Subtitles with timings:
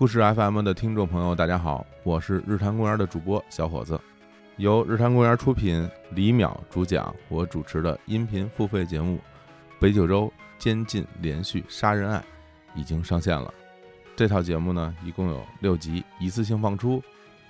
[0.00, 4.00] 故事 FM 的听众朋友，大家好，我是日坛公园的主播小伙子，
[4.56, 9.16] 由日坛公园出品，李淼主讲，我主持的音频付费节目
[9.78, 12.24] 《北九州监禁连续杀人案》
[12.80, 13.52] 已经上线了。
[14.16, 17.02] 这套节目呢，一共有六集，一次性放出。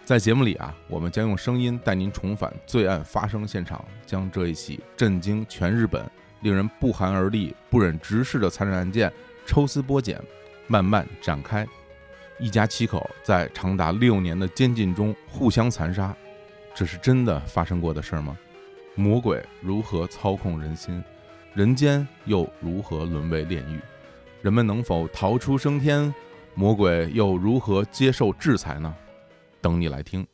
[0.05, 6.05] 在节目里啊，我们将用声音带您重返罪案发生现场，将这一起震惊全日本、
[6.41, 9.13] 令人不寒而栗、不忍直视的残忍案件
[9.47, 10.21] 抽丝剥茧，
[10.67, 11.65] 慢慢展开。
[12.41, 16.17] 一家七口在长达六年的监禁中互相残杀，
[16.75, 18.37] 这是真的发生过的事儿吗？
[18.95, 21.03] 魔鬼如何操控人心？
[21.55, 23.79] 人间又如何沦为炼狱？
[24.41, 26.13] 人们能否逃出升天？
[26.55, 28.95] 魔鬼又如何接受制裁呢？
[29.61, 30.27] 等你来听。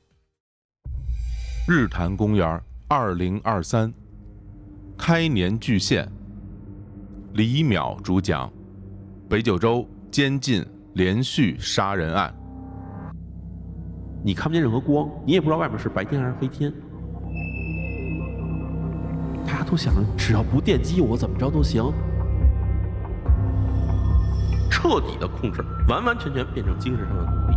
[1.69, 3.93] 日坛公园二零二三
[4.97, 6.09] 开年巨献，
[7.35, 8.53] 李淼主讲，
[9.29, 10.65] 北九州监禁。
[10.97, 12.35] 连续杀人案，
[14.25, 16.73] 你看不见任何光，你也不知道外面是白天还是黑天。
[19.47, 21.85] 大家都想着，只要不电击我，怎么着都行。
[24.71, 27.57] 彻底的控制，完完全全变成精神上的奴隶。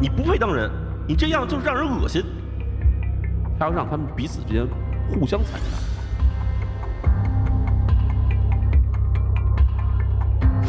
[0.00, 0.68] 你不配当人，
[1.06, 2.20] 你这样就是让人恶心。
[3.60, 4.66] 他要让他们彼此之间
[5.08, 5.91] 互相残杀。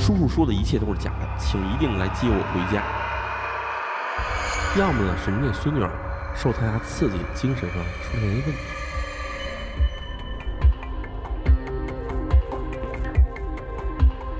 [0.03, 2.83] 叔叔说的一切都是假的，请一定来接我回家。
[4.77, 5.89] 要么呢是您这孙女儿
[6.35, 8.51] 受他家刺激，精神上出现一问题。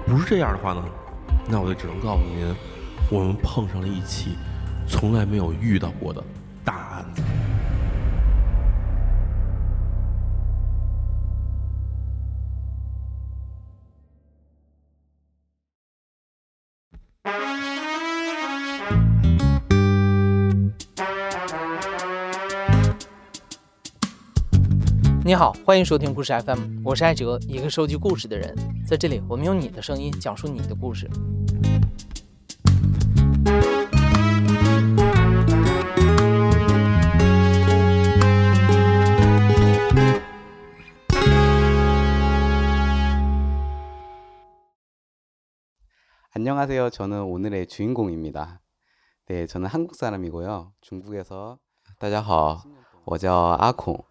[0.06, 0.84] 不是这样的话呢，
[1.48, 2.54] 那我就只能告诉您，
[3.10, 4.38] 我们碰上了一起
[4.86, 6.22] 从来没有遇到过的
[6.66, 7.23] 大案子。
[25.43, 28.55] 好，欢迎收听故事 FM，我是艾哲，一个收集故事的人。
[28.87, 31.11] 在这里，我们用你的声音讲述你的故事。
[46.35, 48.61] 안녕하세요저는오늘의주인공입니다
[49.27, 51.59] 네， 저는한국사람이고요중국에서
[51.99, 52.63] 大家好，
[53.05, 54.05] 我叫阿孔。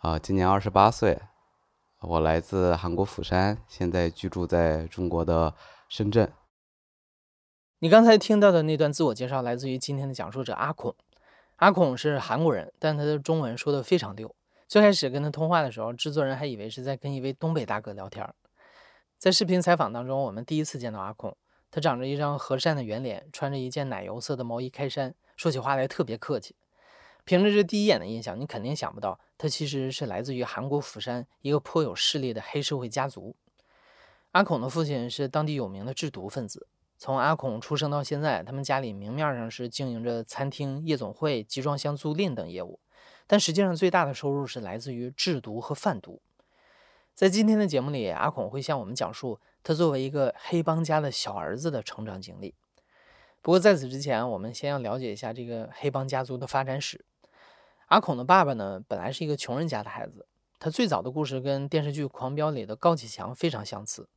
[0.00, 1.20] 啊，今年二十八岁，
[2.00, 5.54] 我来自韩国釜山，现在居住在中国的
[5.90, 6.32] 深圳。
[7.80, 10.96] 你刚才听到的那段自我介绍来自于今天的讲述者阿孔。
[11.56, 14.34] 阿孔是韩国人，但他的中文说的非常溜。
[14.66, 18.26] 最开始跟他通话的时候，制作人还以为是在跟一位东北大哥聊天。
[19.18, 21.36] 在视频采访当中，我们第一次见到阿孔，
[21.70, 26.56] 他长着一张和善的圆脸，穿着一件奶油色的毛衣开衫，说起话来特别客气。
[27.24, 33.34] 凭着这第一眼的印象，你肯定想不到他其实是来自于韩国釜山一个颇有势力的黑社会家族。
[34.32, 36.66] 阿孔的父亲是当地有名的制毒分子，
[36.98, 42.80] 从阿孔出生到现在，他们家里明面上是经营着餐厅、夜总会、集装箱租赁等业务，
[43.26, 46.20] 但实际上最大的收入是来自于制毒和贩毒。
[47.14, 52.54] 在今天的节目里，阿孔会向我们讲述他作为一个黑帮家的小儿子的成长经历。
[53.40, 57.06] 不过在此之前，我们先要了解一下这个黑帮家族的发展史。
[57.90, 60.24] 阿孔的爸爸呢，本来是一个穷人家的孩子。
[60.60, 64.08] 他最早的故事跟电视剧《狂飙》里的高启强非常相似。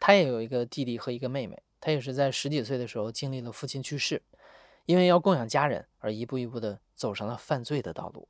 [0.00, 1.62] 他也有一个弟弟和一个妹妹。
[1.80, 4.20] 他也是在十几岁的时候经历了父亲去世，
[4.84, 8.26] 因为要供养家人而一步一步的走上了犯罪的道路。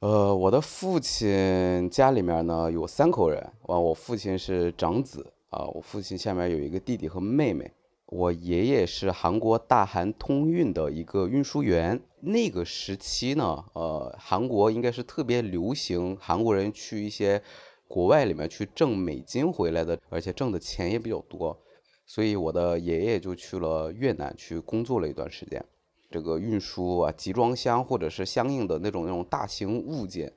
[0.00, 7.70] 呃，我的父亲家里面呢有三口人，啊，我父亲是长子啊，我父亲下面有一个弟弟和妹妹。
[8.14, 11.98] 我爷爷是韩国大韩通运的一个运输员。
[12.20, 17.42] 那个时期呢，呃，韩国应该是特别流行韩国人去一些
[17.88, 21.58] 国外里面去挣美金回来的，而且挣的钱也比较多。
[22.04, 25.64] 所以我的爷爷就去了越南去工作了一段时间，
[26.10, 30.30] 这个运输啊，集装箱或者是相应的那种那种大型物件。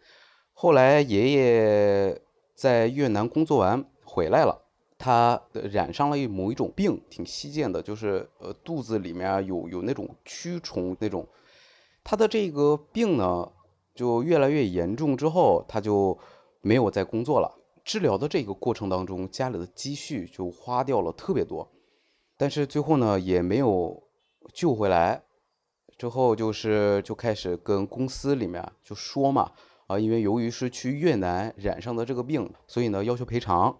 [0.54, 2.21] 后来爷爷
[2.56, 4.62] 在越南工作完回来了。
[4.97, 11.27] 他染上了一某一种病，挺稀见的，就是呃肚子里面有有那种蛆虫那种。
[12.03, 13.51] 他的这个病呢，
[13.94, 16.18] 就越来越严重，之后他就
[16.62, 17.51] 没有再工作了。
[17.83, 21.69] 治疗的这个过程当中，家里的积蓄就花掉了特别多，
[22.38, 24.01] 但是最后呢也没有
[24.53, 25.24] 救回来。
[25.97, 29.51] 之后就是就开始跟公司里面就说嘛，
[29.88, 33.75] 啊，因为由于是去越南染上的这个病，所以呢要求赔偿。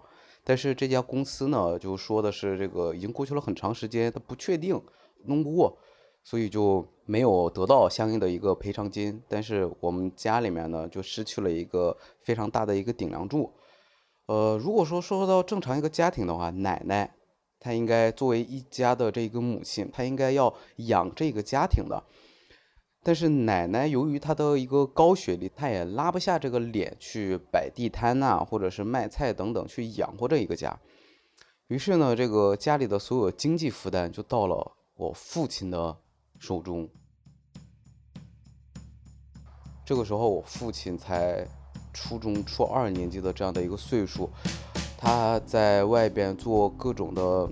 [0.47, 4.80] 但是这家公司呢，就说的是这个已经过去了很长时间，他不确定
[5.25, 5.75] 弄不过，
[6.24, 9.21] 所以就没有得到相应的一个赔偿金。
[9.27, 13.51] 但是我们家里面呢，就失去了一个非常大的一个顶梁柱。
[14.27, 17.15] 呃，如果说说到正常一个家庭的话，奶奶
[17.59, 22.03] 她应该作为一家的这个母亲，她应该要养这个家庭的。
[23.07, 30.75] 但是奶奶由于她的一个高学历，她也拉不下这个脸去摆地摊呐，或者是卖菜等等去养活这一个家。
[31.68, 35.96] 于是呢，这个家里的所有经济负担就到了我父亲的
[36.40, 36.90] 手中。
[39.86, 41.48] 这个时候，我父亲才
[41.94, 44.28] 初中初二年级的这样的一个岁数，
[44.98, 47.48] 他在外边做各种的。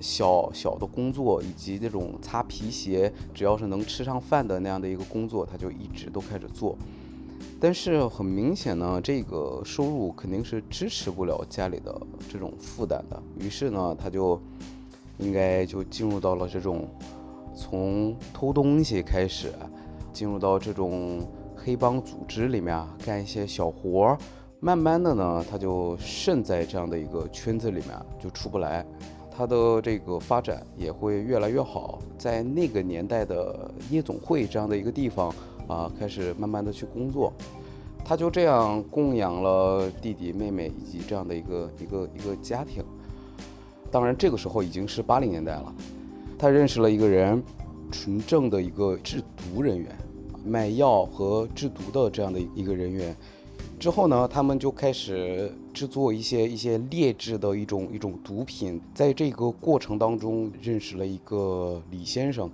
[0.00, 6.76] 小小的工作以及那种擦皮鞋，只要是能吃上饭的那样的一个工作，他就一直都开始做。
[7.58, 11.94] 但是很明显呢，这个收入肯定是支持不了家里的
[12.28, 13.22] 这种负担的。
[13.38, 14.40] 于是呢，他就
[15.18, 16.88] 应该就进入到了这种
[17.54, 19.52] 从偷东西开始，
[20.12, 24.18] 进入到这种黑帮组织里面干一些小活儿。
[24.58, 27.88] 慢慢的呢，他就渗在这样的一个圈子里面，
[28.18, 28.86] 就出不来。
[29.30, 35.32] 他的这个发展也会越来越好，在那个年代的夜总会这样的一个地方
[35.66, 37.32] 啊，开始慢慢的去工作，
[38.04, 42.84] 他就这样供养了弟弟妹妹以及这样的一个一个一个家庭。
[43.90, 45.74] 当然，这个时候已经是八零年代了，
[46.38, 47.42] 他认识了一个人，
[47.90, 49.88] 纯正的一个制毒人员，
[50.44, 53.16] 卖药和制毒的这样的一个人员。
[53.78, 58.80] 之后呢，他们就开始制作一些一些劣质的一种一种毒品。
[58.94, 62.50] 在这个过程当中，认识了一个李先生，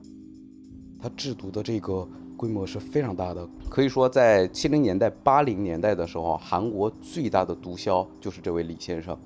[1.01, 9.17] 他制毒的这个规模是非常大的，可以说在七零年代、八零年代的时候，韩国最大的毒枭就是这位李先生。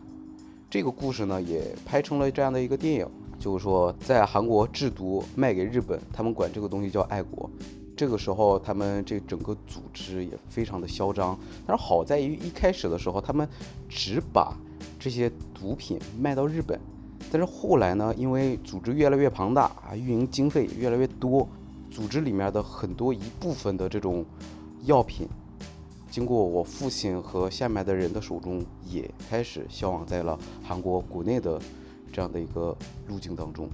[0.69, 3.07] 这个故事呢，也拍成了这样的一个电影，
[3.39, 7.51] 就是说在韩国制毒卖给日本，他们管这个东西叫爱国。
[8.01, 11.39] 这个时候，他们这整个组织也非常的嚣张。
[11.67, 13.47] 但是好在于一开始的时候，他们
[13.91, 14.57] 只把
[14.99, 16.81] 这些毒品卖到日本。
[17.31, 21.47] 但是后来呢，因为组织越来越庞大啊，运营经费越来越多，
[21.91, 24.25] 组织里面的很多一部分的这种
[24.85, 25.29] 药品，
[26.11, 31.61] 经过我父亲和下面的人的手中，也开始销往在了韩国国内的
[32.11, 32.75] 这样的一个
[33.09, 33.69] 路径当中，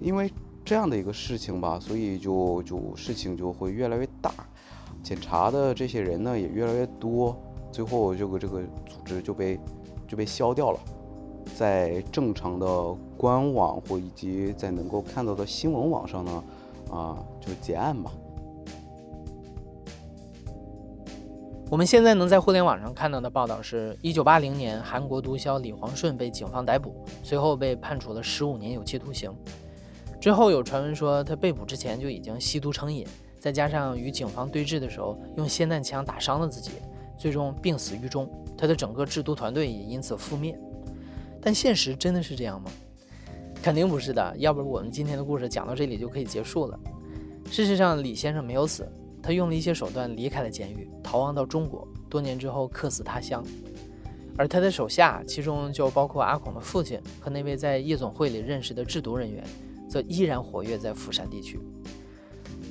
[0.00, 0.28] 因为。
[0.66, 4.32] 这样的一个事情吧，所以就就事情就会越来越大，
[5.00, 7.40] 检查的这些人呢也越来越多，
[7.70, 9.60] 最后这个这个组织就被
[10.08, 10.80] 就被消掉了，
[11.54, 16.44] 在正常的官网或以及在能够看到的新闻网上呢，
[16.90, 18.10] 啊，就结案吧。
[21.70, 26.92] 我们现在能在互联网上看到的报道是，一九八零年韩国毒枭李黄顺被警方逮捕，
[27.22, 29.32] 随后被判处了十五年有期徒刑。
[30.20, 33.06] 之后有传闻说，他被捕之前就已经吸毒成瘾，
[33.38, 36.72] 再加上与警方对峙的时候用霰弹枪打伤了自己，
[37.18, 38.28] 最终病死狱中。
[38.56, 40.58] 他的整个制毒团队也因此覆灭。
[41.40, 42.70] 但现实真的是这样吗？
[43.62, 46.78] 肯定不是的，要不我们今天的故事讲到这里就可以结束了。
[47.50, 48.90] 事实上，李先生没有死，
[49.22, 53.44] 他用了一些手段离开了监狱，逃亡到中国，多年之后客死他乡。
[54.36, 59.44] 而他的手下，其中就包括阿孔的父亲和那位在夜总会里认识的制毒人员。
[59.88, 61.60] 则依然活跃在釜山地区。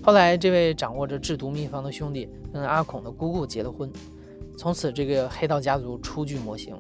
[0.02, 3.92] 后来，这位掌握着制毒秘方的兄弟跟阿孔的姑姑结了婚，
[4.58, 6.76] 从此这个黑道家族初具模型。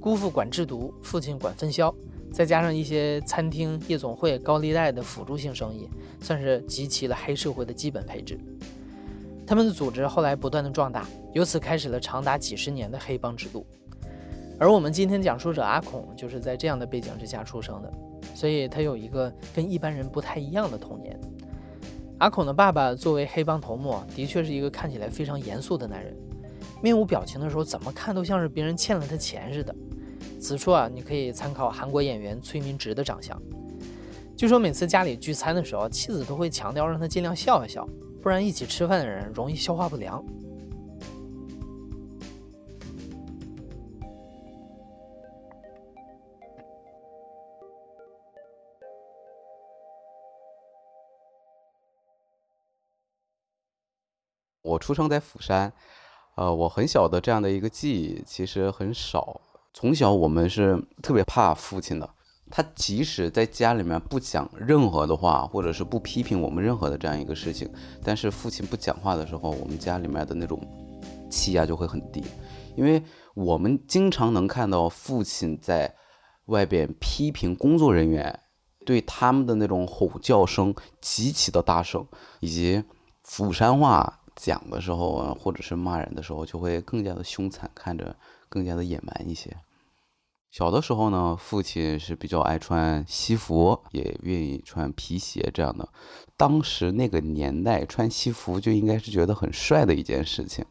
[0.00, 1.94] 姑父管制毒，父亲管分销，
[2.32, 5.88] 再加上一些餐厅、夜总会、高利贷的辅助性生意，
[6.20, 8.38] 算是集齐了黑社会的基本配置。
[9.46, 13.66] 他们的组织后来不断的壮大，由此开始了长达几十年的黑帮制度。
[14.58, 17.92] 而我们今天讲述者阿孔，就是在这样的背景之下出生的。
[18.34, 21.18] 所以他有一个跟一般人不太一样的童年。
[22.18, 26.16] 阿孔的爸爸作为黑帮头目，的确是一个看起来非常严肃的男人，
[26.80, 29.74] 面无表情的时候，怎么看都像是别人欠了他钱似的。
[30.40, 33.40] 此处啊，你可以参考韩国演员崔民植的长相。
[34.36, 37.88] 据说每次家里聚餐的时候，妻子都会强调让他尽量笑一笑，
[38.20, 40.24] 不然一起吃饭的人容易消化不良。
[54.62, 55.72] 我出生在釜山，
[56.36, 59.40] 呃，我很小的这样的一个记忆其实很少。
[59.74, 62.08] 从小我们是特别怕父亲的，
[62.50, 67.68] 他即使在家里面不讲任何的话，或者是不批评我们任何的这样一个事情，
[68.04, 70.60] 但是父亲不讲话的时候，我们家里面的那种
[71.30, 72.22] 气压就会很低，
[72.76, 73.02] 因为
[73.34, 75.92] 我们经常能看到父亲在
[76.46, 78.40] 外边批评工作人员，
[78.84, 82.06] 对他们的那种吼叫声极其的大声，
[82.40, 82.84] 以及
[83.24, 88.16] 釜山话讲的时候啊，或者是骂人的时候，就会更加的凶残，看着
[88.48, 89.56] 更加的野蛮一些。
[90.50, 95.88] 小的时候呢，父亲是比较爱穿西服，也愿意穿皮鞋这样的。
[96.36, 100.64] 当时那个年代，穿西服就应该是觉得很帅的一件事情。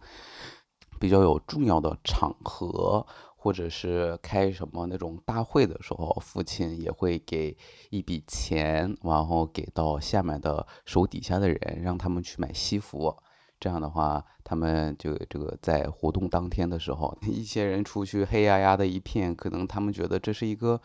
[1.00, 3.03] 比较有重要的场合，
[3.36, 7.58] 或者是开什么那种大会的时候，父亲也会给
[7.89, 13.18] 一笔钱，然后给到下面的手底下的人，让他们去买西服。
[13.62, 20.82] 这样的话，他们就这个在活动当天的时候， 一些人出去黑压压的一片，可能他们觉得这是一个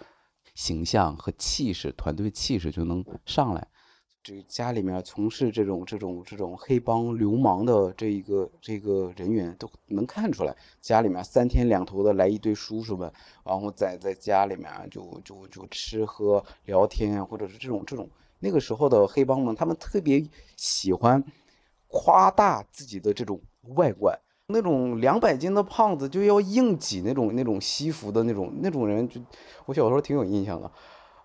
[0.54, 3.66] 形象和气势，团队气势就能上来。
[4.22, 13.10] 这家里面从事这种这种这种黑帮流氓的这一个这个人员都能看出来，家里面三天两头的来一堆叔叔们，
[13.42, 18.06] 然后在在家里面就就就吃喝聊天，或者是这种这种
[18.38, 20.22] 那个时候的黑帮们，他们特别
[20.58, 21.24] 喜欢。
[21.88, 23.40] 夸大自己的这种
[23.76, 29.20] 外观，那种两百斤的胖子就要硬挤那种那种西服的那种那种人，就
[29.66, 30.70] 我小时候挺有印象的。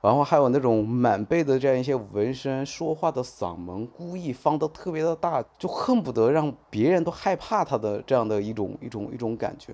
[0.01, 9.72] 然后还有那种满背的这样一些纹身，说话的嗓门故意放的特别的大，就恨不得让别人都害怕他的这样的一种一种一种感觉。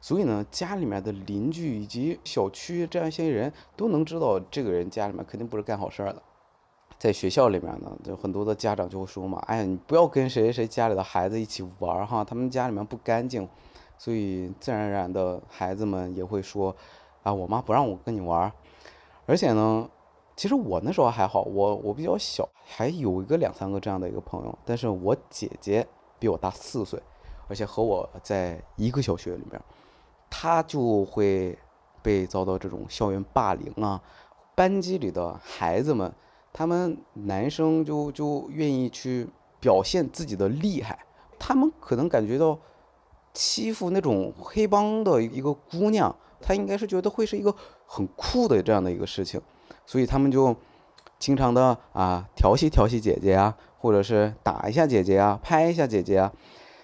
[0.00, 6.20] 所以呢，家里面的邻居以及小区这样一些人都能知道，这个人家里面肯定不是干好事儿的。
[7.00, 13.48] 在学校里面呢，就很多的家长就会说嘛，哎呀，你不要跟谁谁家里的孩子一起玩哈，他们家里面不干净，
[13.96, 16.76] 所以自然而然的孩子们也会说，
[17.22, 18.52] 啊，我妈不让我跟你玩，
[19.24, 19.88] 而且呢，
[20.36, 25.86] 其实我那时候还好，我我比较小，还有一个两三个这样的一个朋友，但是我姐姐
[26.18, 27.02] 比我大四岁，
[27.48, 29.58] 而且和我在一个小学里面，
[30.28, 31.58] 她就会
[32.02, 34.02] 被遭到这种校园霸凌啊，
[34.54, 36.12] 班级里的孩子们。
[36.52, 39.28] 他们男生就就愿意去
[39.60, 40.98] 表现自己的厉害，
[41.38, 42.58] 他们可能感觉到
[43.32, 47.54] 欺负那种黑帮的一个姑娘，他应该是觉得会是一个
[47.86, 49.40] 很酷的这样的一个事情，
[49.86, 50.54] 所以他们就
[51.18, 56.32] 经常的啊调戏调戏姐姐啊，或者是打一下姐姐啊，拍一下姐姐啊。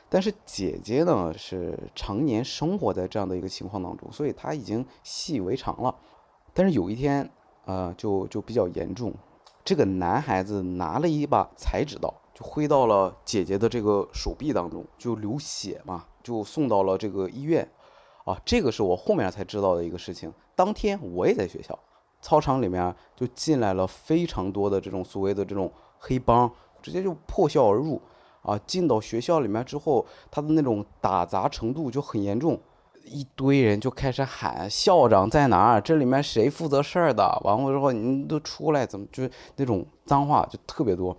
[0.09, 5.93] 但是姐姐呢是常年生活在这样的一个情况当中，所以她已经习以为常了。
[6.55, 7.29] 但是有一天，
[7.65, 9.13] 呃，就就比较严重。
[9.67, 17.69] 这个男孩子拿了一把裁纸刀，就挥到了姐姐的这个手臂当中，就流血嘛，就送到了这个医院。
[18.25, 20.33] 啊，这个是我后面才知道的一个事情。
[20.55, 21.77] 当天我也在学校，
[22.23, 26.49] 操场里面就进来了非常多的这种所谓的这种黑帮，
[26.81, 28.01] 直接就破校而入。
[28.43, 32.57] 啊，进到学校里面之后，他的那种打砸程度就很严重。
[33.07, 35.81] 一堆人就开始喊校长在哪儿？
[35.81, 37.41] 这里面谁负责事儿的？
[37.45, 41.17] 完了之后，您都出来，怎么就那种脏话就特别多，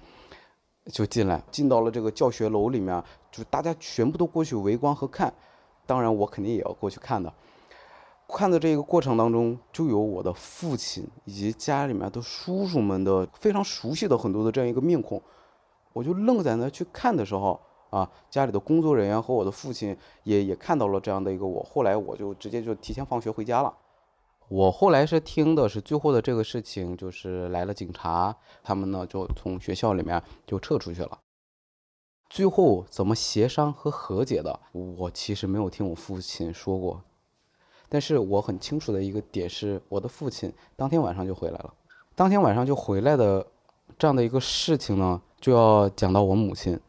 [0.92, 3.02] 就进来，进到了这个教学楼里面，
[3.32, 5.34] 就大家全部都过去围观和看。
[5.86, 7.34] 当然，我肯定也要过去看的。
[8.28, 15.22] 看的这个过程当中，就有我的父亲以及家里面的叔叔们的非常熟悉的很多的这样一个面孔，
[15.94, 17.58] 我就愣在那去看的时候。
[17.98, 23.74] 啊，家里的工作人员和我的父亲也也看到了这样的一个我，后来我就直接就提前放学回家了。
[24.50, 31.18] 我后来是听的是最后的这个事情，就是来了警察，他们呢就从学校里面就撤出去了。
[32.30, 37.02] 最后怎么协商和和解的，我其实没有听我父亲说过。
[37.90, 41.74] 但是我很清楚的一个点是，我的父亲当天晚上就回来了。
[42.16, 43.46] 当天晚上就回来的
[43.98, 46.80] 这样的一个事情呢，就要讲到我母亲。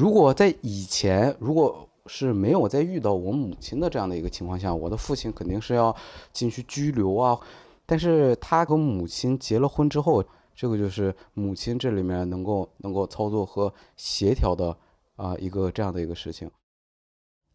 [0.00, 5.94] 如果在以前，如果是没有再遇到我母亲的这样的一个情况下，我的父亲肯定是要
[6.32, 7.38] 进去拘留啊。
[7.84, 14.74] 但是他和母亲结了婚之后，这个就是母亲这里面能够能够操作和协调的
[15.16, 16.50] 啊一个这样的一个事情。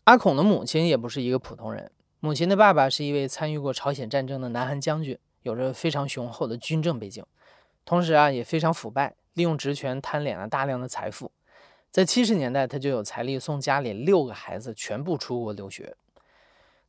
[0.03, 7.25] 阿孔的母亲也不是一个普通人，母亲的爸爸是一位参与过朝鲜战争的南韩将军，有着非常雄厚的军政背景，
[7.83, 11.31] 同时啊也非常腐败，利用职权贪敛了大量的财富。
[11.95, 15.95] 在七十年代，他就有财力送家里六个孩子全部出国留学。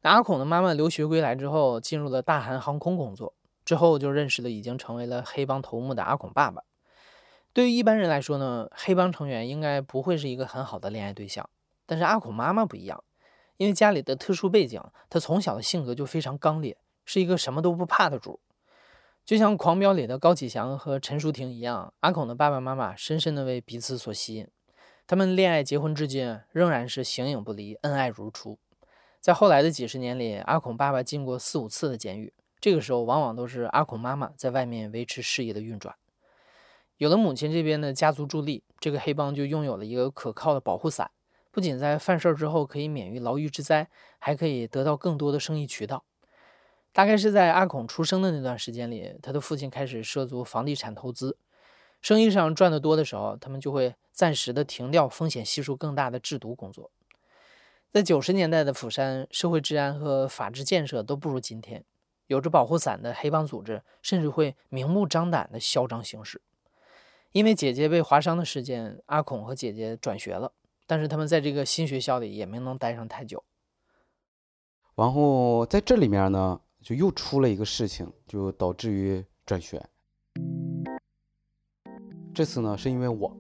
[0.03, 3.33] 那阿孔的妈妈留学归来之后，进入了大韩航空工作，
[3.65, 6.65] 之后就认识了已经成为了黑帮头目的阿孔爸爸。
[7.53, 11.49] 对于一般人来说呢，黑帮成员应该不会是一个很好的恋爱对象。
[11.87, 13.05] 但是阿孔妈妈不一样，
[13.59, 18.41] 因为家里的特殊背景，她从小的性格就非常刚烈，是一个什么都不怕的主。
[19.25, 24.49] 就像《狂飙》里的高启祥和陈淑婷一样，阿孔的爸爸妈妈深深的为彼此所吸引。
[25.09, 28.59] 他们恋爱结婚至今，仍然是形影不离，恩爱如初。
[29.21, 35.95] 在后来的几十年里，阿孔爸爸进过四五次的监狱，这个时候往往都是阿孔妈妈在外面维持事业的运转。
[36.97, 41.13] 有了母亲这边的家族助力，这个黑帮就拥有了一个可靠的保护伞，
[41.53, 46.05] 不仅在犯事之后可以免于牢狱之灾，还可以得到更多的生意渠道。
[46.93, 51.39] 大概是在阿孔出生的那段时间里，他的父亲开始涉足房地产投资，
[52.07, 56.89] 生意上赚得多的时候，他们就会暂时的停掉风险系数更大的制毒工作。
[57.91, 61.85] 在九十年代的釜山，社会治安和法治建设都不如今天，
[62.29, 66.41] 有着保护伞的黑帮组织甚至会明目张胆的嚣张行事。
[67.33, 70.53] 因为姐姐被划伤的事件，阿孔和姐姐转学了，
[70.87, 73.43] 但是他们在这个新学校里也没能待上太久。
[74.95, 79.85] 然后在这里面呢，就又出了一个事情，就导致于转学。
[82.37, 83.35] 这次呢，是因为我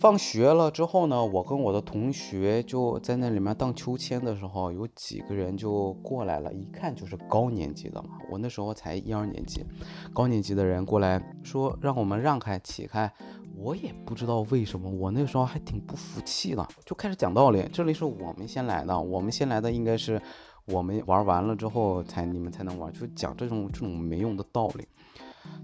[0.00, 8.18] 放学了之后呢，我跟我的同学就在那里面荡秋千的时候，有几个人就过来了，一看就是高年级的嘛。
[8.28, 9.64] 我那时候才一二年级，
[10.12, 13.08] 高年级的人过来说让我们让开、起开。
[13.54, 17.64] 我也不知道为什么，我那时候还挺不服气的，就开始讲道理。
[17.72, 20.20] 这里是我们先来的，我们先来的应该是
[20.64, 24.88] 我们玩完了之后才你们才能玩，就讲这种这种没用的道理。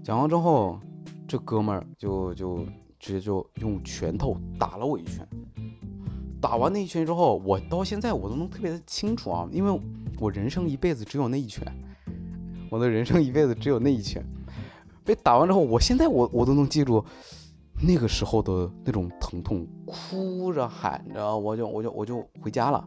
[0.03, 0.79] 讲完之后，
[1.27, 2.65] 这哥们儿就就
[2.99, 5.27] 直接就用拳头打了我一拳。
[6.41, 9.81] 打完那一拳之后，我到现在我都能特别的清楚啊，因为
[10.19, 11.65] 我人生一辈子只有那一拳，
[12.69, 14.23] 我的人生一辈子只有那一拳。
[15.03, 17.03] 被打完之后，我现在我我都能记住。
[17.79, 22.83] 那个时候的那种疼痛，哭着喊着，我就我就我就回家了。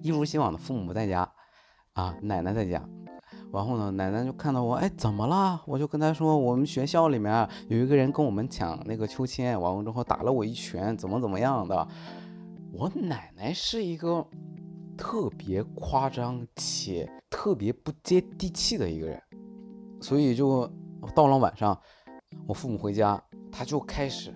[0.00, 1.28] 一如既往的，父母不在家，
[1.94, 2.80] 啊，奶奶在家。
[3.54, 5.62] 然后呢，奶奶就看到我，哎，怎么了？
[5.64, 11.86] 我就跟她说，我们学校里面有一个人跟我们抢那个秋千，完了之后打了我一拳，怎么怎么样的。
[12.72, 14.26] 我奶奶是一个
[14.98, 19.22] 特别夸张且特别不接地气的一个人，
[20.00, 20.68] 所以就
[21.14, 21.80] 到了晚上，
[22.48, 23.22] 我父母回家。
[23.56, 24.34] 他就开始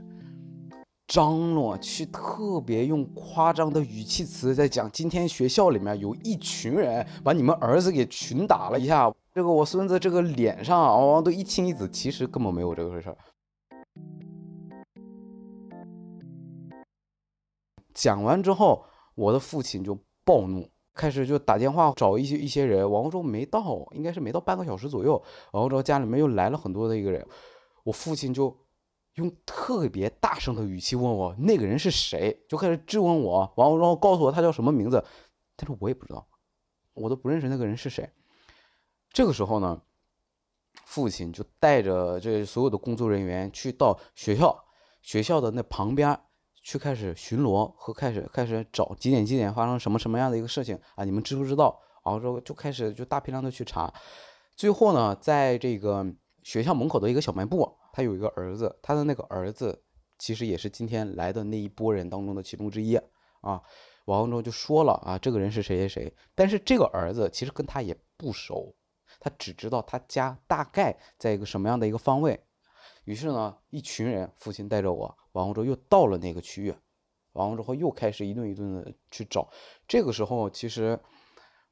[1.09, 13.17] 张罗去，特别用夸张的语气词在讲，今天学校里面有一群人把你们儿子给群打了一下，这个我孙子这个脸上哦都一青一紫，其实根本没有这个事儿。
[17.95, 25.21] 讲完之后，我的父亲就暴怒，开始就打电话找一些一些人，王后没到，应该是没到半个小时左右，
[25.55, 27.27] 然后之后家里面又来了很多的一个人，
[27.85, 28.55] 我父亲就。
[29.19, 35.05] 用特别大声的语气问我那个人是谁，就开始质问我，完了然后告诉我他叫什么名字，
[35.57, 36.25] 但是我也不知道，
[36.95, 38.09] 我都不认识那个人是谁。
[39.13, 39.83] 这个时候呢，
[40.85, 44.65] 父亲就带着这所有的工作人员去到学校，
[45.03, 46.17] 学校的那旁边
[46.63, 51.05] 去开始巡逻和开始开始找几点几点发生什么什么样的一个事情啊？
[51.05, 51.81] 你们知不知道？
[52.05, 53.93] 然后说就开始就大批量的去查，
[54.55, 56.07] 最后呢，在这个
[56.45, 57.77] 学校门口的一个小卖部。
[57.99, 59.83] 他有一个儿子，他的那个儿子
[60.21, 62.95] 其实也是今天来的那一波人当中的其中之一
[63.41, 63.61] 啊。
[64.05, 68.73] 王后之后就说了啊，这个人是谁谁谁，但是这个儿子其实跟他也不熟，
[69.19, 72.41] 他只知道他家大概在一个什么样的一个方位。
[73.03, 76.73] 于是呢，一群人，父亲带着我，王后之后又到了那个区域，
[77.33, 79.51] 完了之后又开始一顿一顿的去找。
[79.89, 80.97] 这个时候其实，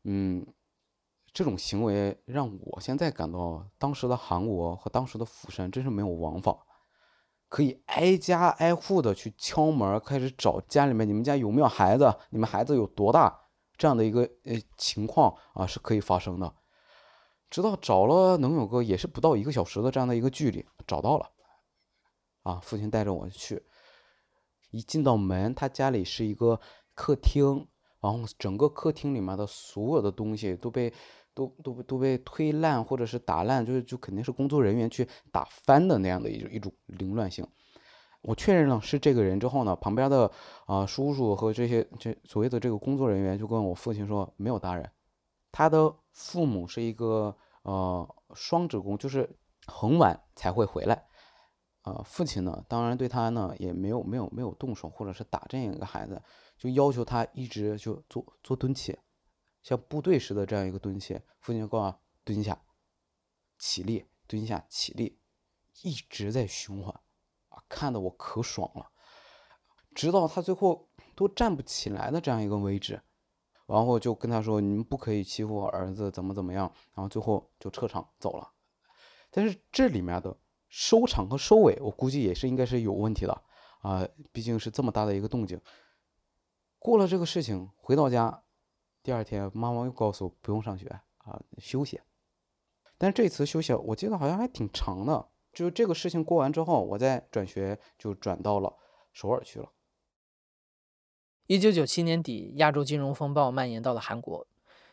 [0.02, 0.44] 嗯。
[1.36, 6.64] 这种行为让我现在感到，当时的韩国和当时的釜山真是没有王法，
[7.50, 12.16] 可以挨家挨户的去敲门，开始找家里面，你们家有没有孩子？
[12.30, 13.38] 你们孩子有多大？
[13.76, 16.54] 这样的一个呃情况啊是可以发生的。
[17.50, 21.30] 直到找了能有个也是不到一个小时的这样的一个距离，找到了，
[22.44, 23.62] 啊，父亲带着我去，
[24.70, 26.58] 一进到门，他家里是一个
[26.94, 27.68] 客厅，
[28.00, 30.90] 然后整个客厅里面的所有的东西都被。
[31.36, 37.46] 都都都被推烂或者是打烂，就是就肯定是工作人员去打翻的那样的一种一种凌乱性。
[38.22, 40.28] 我确认了是这个人之后呢，旁边的
[40.64, 44.90] 啊叔叔和这些这所谓的这个工作人员就跟我父亲说没有大人，
[45.52, 49.28] 他的父母是一个呃双职工，就是
[49.66, 51.04] 很晚才会回来。
[51.82, 56.20] 呃，父亲呢，当然对他呢也没有没有没有动手或者是打这样一个孩子，
[56.58, 58.98] 就要求他一直就做做蹲起。
[59.66, 62.56] 像部队似的这样一个蹲起，父亲就告诉蹲下，
[63.58, 65.18] 起立，蹲下，起立，
[65.82, 66.94] 一直在循环，
[67.48, 68.92] 啊，看得我可爽了。
[69.92, 73.02] 直到他最后都站不起来的这样一个位置，
[73.66, 78.48] 然后就跟他说：“你们不可以欺负我儿子，怎么怎么样。”然后最后就撤场走了。
[79.32, 83.42] 但是这里面的收场和收尾，我估计也是应该是有问题的
[83.80, 85.60] 啊，毕竟是这么大的一个动静。
[86.78, 88.44] 过了这个事情，回到家。
[89.06, 90.88] 第二天妈妈又告诉我不用上学
[91.18, 92.00] 啊，休息。
[92.98, 98.74] 但这次休息我记得好像还挺长的，就这个事情过完之后，我再转学就转到了
[99.12, 99.70] 首尔去了。
[101.46, 104.44] 一九九七年底，亚洲金融风暴蔓延到了韩国，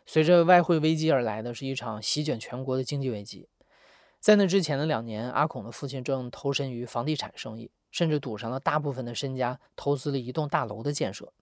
[0.05, 3.49] 随着外汇危机而来的是一场席卷全国的经济危机。
[4.19, 11.33] 在那之前的两年，阿孔的父亲正投身于房地产生意，甚至赌上了大部分的身家，投资了一栋大楼的建设。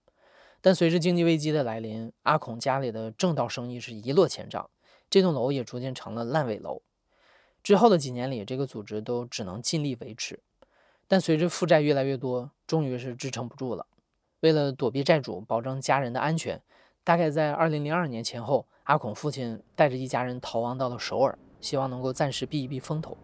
[0.62, 4.70] 但随着经济危机的来临，阿孔家里的正道生意是一落千丈，
[5.10, 6.80] 这栋楼也逐渐成了烂尾楼。
[7.62, 10.40] 之后的几年里，这个组织都只能尽力维持。
[11.06, 13.86] 但随着负债越来越多，终于是支撑不住了。
[14.40, 16.62] 为了躲避债主，保证家人的安全，
[17.04, 21.38] 大概在2002年前后，阿孔父亲带着一家人逃亡到了首尔。
[21.60, 23.16] 希望能够暂时避一避风头，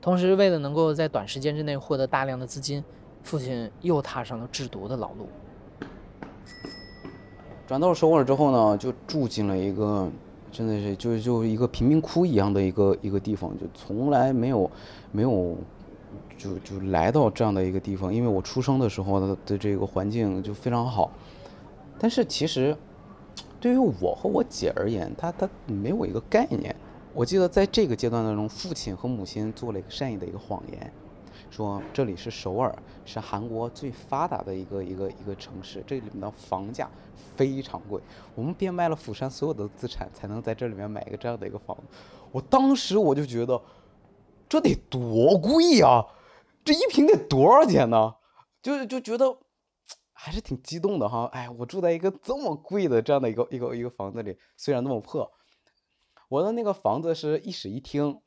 [0.00, 2.82] 同时为了能够在短时间之内获得大量的资金，
[3.22, 5.28] 父亲又踏上了制毒的老路。
[7.66, 10.10] 转到首尔之后呢，就住进了一个
[10.50, 14.70] 真的是就就一个贫民窟一样的一个一个地方，就从来没有
[15.12, 15.56] 没有
[16.36, 21.12] 就就来到这样的一个地方，因为我出生的时候的的这个环境就非常好，
[21.98, 22.76] 但是其实
[23.60, 26.74] 对于我和我姐而言，他他没有一个概念。
[27.12, 30.92] 我记得在这个阶段当中，父亲和母亲做了一个善意的一个谎言，
[31.50, 36.88] 说这里是首尔，是韩国最发达的一个一个一个城市，这里面的房价
[37.36, 38.00] 非常贵，
[38.34, 41.82] 我们变卖了釜山所有的资产，才能在这里面买一个这样的一个房子。
[42.30, 43.60] 我当时我就觉得，
[44.48, 46.06] 这得多贵呀，
[46.64, 48.14] 这一平得多少钱呢？
[48.62, 49.38] 就就觉得
[50.12, 51.24] 还是挺激动的哈。
[51.32, 55.30] 哎，我住在一个这么贵的这样的一个一个一个房子里，虽然那么破。
[56.28, 58.20] 我的那个房子是一室一厅，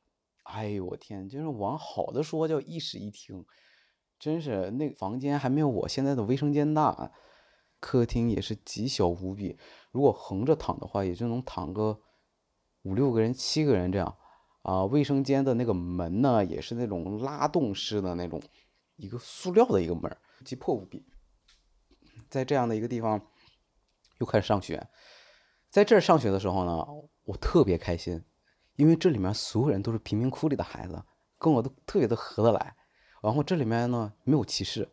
[0.44, 3.46] 哎呦我天，就是往好的说叫一室一厅，
[4.20, 7.12] 真是那房间还没有我现在的卫生间大，
[7.80, 9.58] 客厅也是极小无比，
[9.92, 12.02] 如果横着躺的话，也就能躺个
[12.84, 14.18] 五六个人、七个人这样，
[14.62, 18.42] 啊，卫生间的那个门呢，也是那种拉动式的那种，
[18.98, 21.06] 一个塑料的一个门，极破无比，
[22.30, 23.28] 在这样的一个地方
[24.20, 24.88] 又开始上学，
[25.70, 26.86] 在这儿上学的时候呢。
[27.26, 28.22] 我特别开心，
[28.76, 31.02] 因为这里面所有人都是贫民窟里的孩子，
[31.38, 32.76] 跟我都特别的合得来。
[33.22, 34.90] 然后这里面呢没有歧视，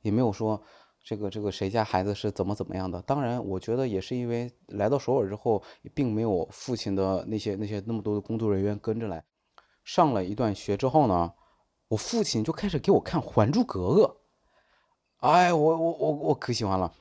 [0.00, 0.60] 也没有说
[1.04, 3.00] 这个这个谁家孩子是怎么怎么样的。
[3.02, 5.62] 当然，我觉得也是因为来到首尔之后，
[5.94, 9.24] 并没有父亲的那些那些那么多的工作人员跟着来。
[9.84, 11.32] 上了一段学之后呢，
[11.88, 14.02] 我父亲就开始给我看《还珠格格》，
[15.28, 16.92] 哎，我我我我可喜欢了。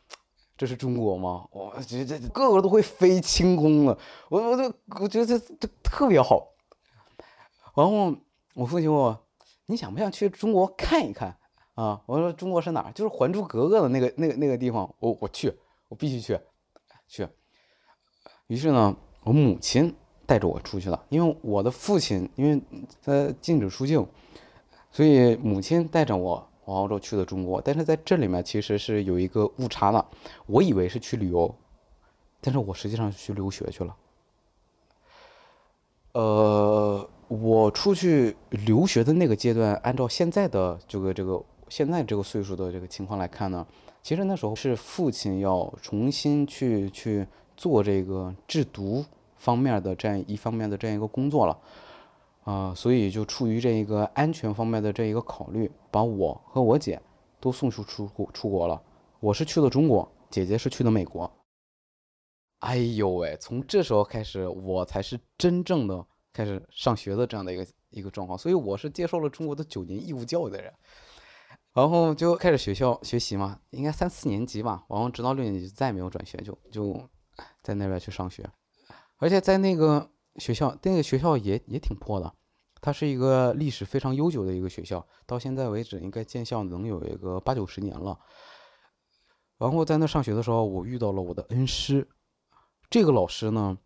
[0.55, 1.47] 这是中国吗？
[1.51, 3.97] 我觉得这个个都会飞轻功了，
[4.29, 6.47] 我我这我觉得这这特别好。
[7.75, 8.15] 然后
[8.53, 9.25] 我父亲问我
[9.65, 11.35] ：“你想不想去中国看一看
[11.73, 12.91] 啊？”我说：“中国是哪儿？
[12.91, 15.51] 就是《还珠格格》的那个那个那个地方。”我我去，
[15.89, 16.39] 我必须去
[17.07, 17.27] 去。
[18.45, 19.95] 于是呢，我母亲
[20.27, 22.61] 带着我出去了，因为我的父亲因为
[23.01, 24.07] 他禁止出境，
[24.91, 26.47] 所以母亲带着我。
[26.65, 30.05] 往澳洲去的中国，但是在这里面其实是有一个误差的，
[30.45, 31.53] 我以为是去旅游，
[32.39, 33.95] 但是我实际上去留学去了。
[36.13, 43.65] 呃，我出去留学的那个阶段，按照现在的这个这个现在这个岁数的这个情况来看呢，
[44.01, 47.25] 其实那时候是父亲要重新去去
[47.57, 49.03] 做这个制毒
[49.37, 51.57] 方面的这样一方面的这样一个工作了。
[52.43, 57.01] 啊，所以就出于这一个安全方面的这一个考虑，把我和我姐
[57.39, 58.81] 都送出出国出国了。
[59.21, 61.31] 我是去了中国，姐姐是去的美国。
[62.59, 68.37] 哎呦喂，从这时候开始，我才是真正的开始上学的这样的一个一个状况。
[68.37, 70.73] 所以我是接受了中国的九年义务教育的人，
[71.73, 77.09] 然后就开始学校学习嘛，应该三四年级吧，然后直到六年级再也没有转学，就就
[77.61, 78.49] 在那边去上学，
[79.19, 80.09] 而且在那个。
[80.37, 82.33] 学校那个学校也也挺破的，
[82.81, 88.19] 它是一个历史非常悠久的一个学校，到现在为止应该建校能有一个八九十年了。
[89.57, 92.09] 然后在那上学的时候，我遇到了我的恩师，
[92.89, 93.77] 这个老师呢，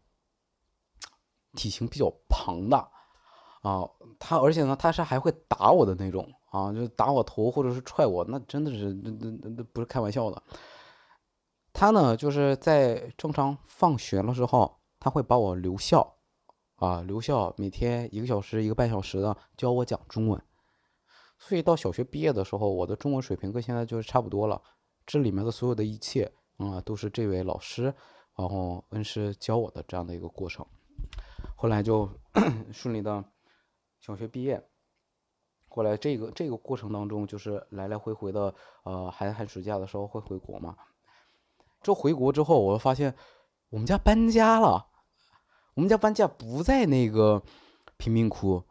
[1.54, 2.90] 体型比较庞大
[3.62, 10.42] 啊，他而且呢他是还会打我的那种啊，就打我头或者是踹我，那真的是那那那不是开玩笑的。
[11.74, 16.17] 他呢就是在正常放学的时候，他会把我留校。
[16.78, 20.42] 啊，留校每天一个小时、一个半小时的教我讲中文，
[21.38, 24.62] 所以到小学毕业的时候，我的中文水平跟现在就是差不多了。
[25.06, 27.94] 这里面的所有的一切，啊，都是这位老师，
[28.36, 30.66] 然后恩师教我的这样的一个过程。
[31.56, 32.10] 后来就
[32.72, 33.24] 顺利的
[34.00, 34.64] 小学毕业。
[35.70, 40.76] 后来这个这个过程当中，就是来来回回的，呃，寒寒暑假的时候会回国嘛。
[41.82, 43.14] 这回国之后，我发现
[43.70, 44.88] 我们家搬家了，
[45.78, 47.40] 我们家搬家不在那个
[47.98, 48.64] 贫民窟，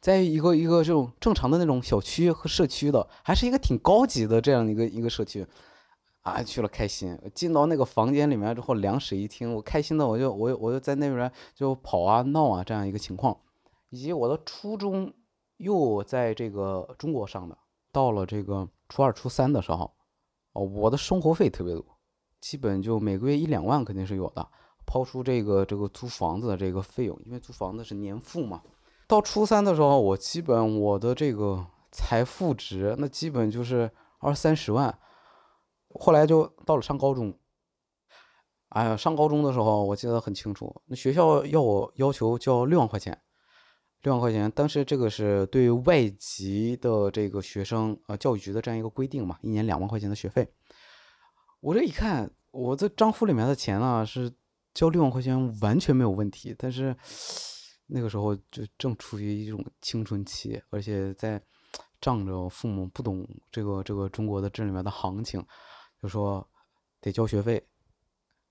[0.00, 5.46] 在一个一个这种正常的那种小区和社区的，还是一个挺高级的这样一个一个社区。
[6.22, 13.38] 啊，去了开心，进到那个房间里面之后，两室一厅，我开心的我就我我就在那边就跑啊闹啊这样一个情况，
[13.90, 15.14] 以及我的初中
[15.58, 17.56] 又在这个中国上的，
[17.92, 19.92] 到了这个初二初三的时候，
[20.54, 21.84] 哦，我的生活费特别多，
[22.40, 24.46] 基本就每个月一两万肯定是有的，
[24.88, 28.62] 抛出这个这个租房子的这个费用，因为租房子是年付嘛。
[29.06, 34.98] 到初三的时候，我基本我的这个财富值那基本就是二三十万。
[36.00, 37.34] 后来就到了上高中，
[38.68, 43.18] 哎呀，上高中的时候我记得很清楚，那学校要我要求交六万块钱，
[44.02, 44.50] 六万块钱。
[44.50, 50.46] 当时这个是对外籍的这个学生，呃，教育局的这样一个规定嘛，一年两万块钱的学费。
[51.60, 54.30] 我这一看，我这账户里面的钱呢是
[54.78, 56.96] 交六万块钱完全没有问题，但是
[57.86, 61.42] 那个时候就正处于一种青春期，而且在
[62.00, 65.44] 仗着父母不懂这个这个中国的这里面的行情。
[66.00, 66.48] 就说
[67.00, 67.66] 得交学费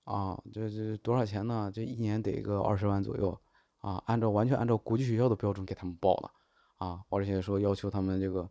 [0.04, 1.72] 啊，这这多少钱呢？
[1.74, 3.40] 这一年得个二十万左右
[3.78, 6.30] 啊，按照完全按照国际学校的标准给他们报了
[6.76, 8.46] 啊，而且说要求他们这个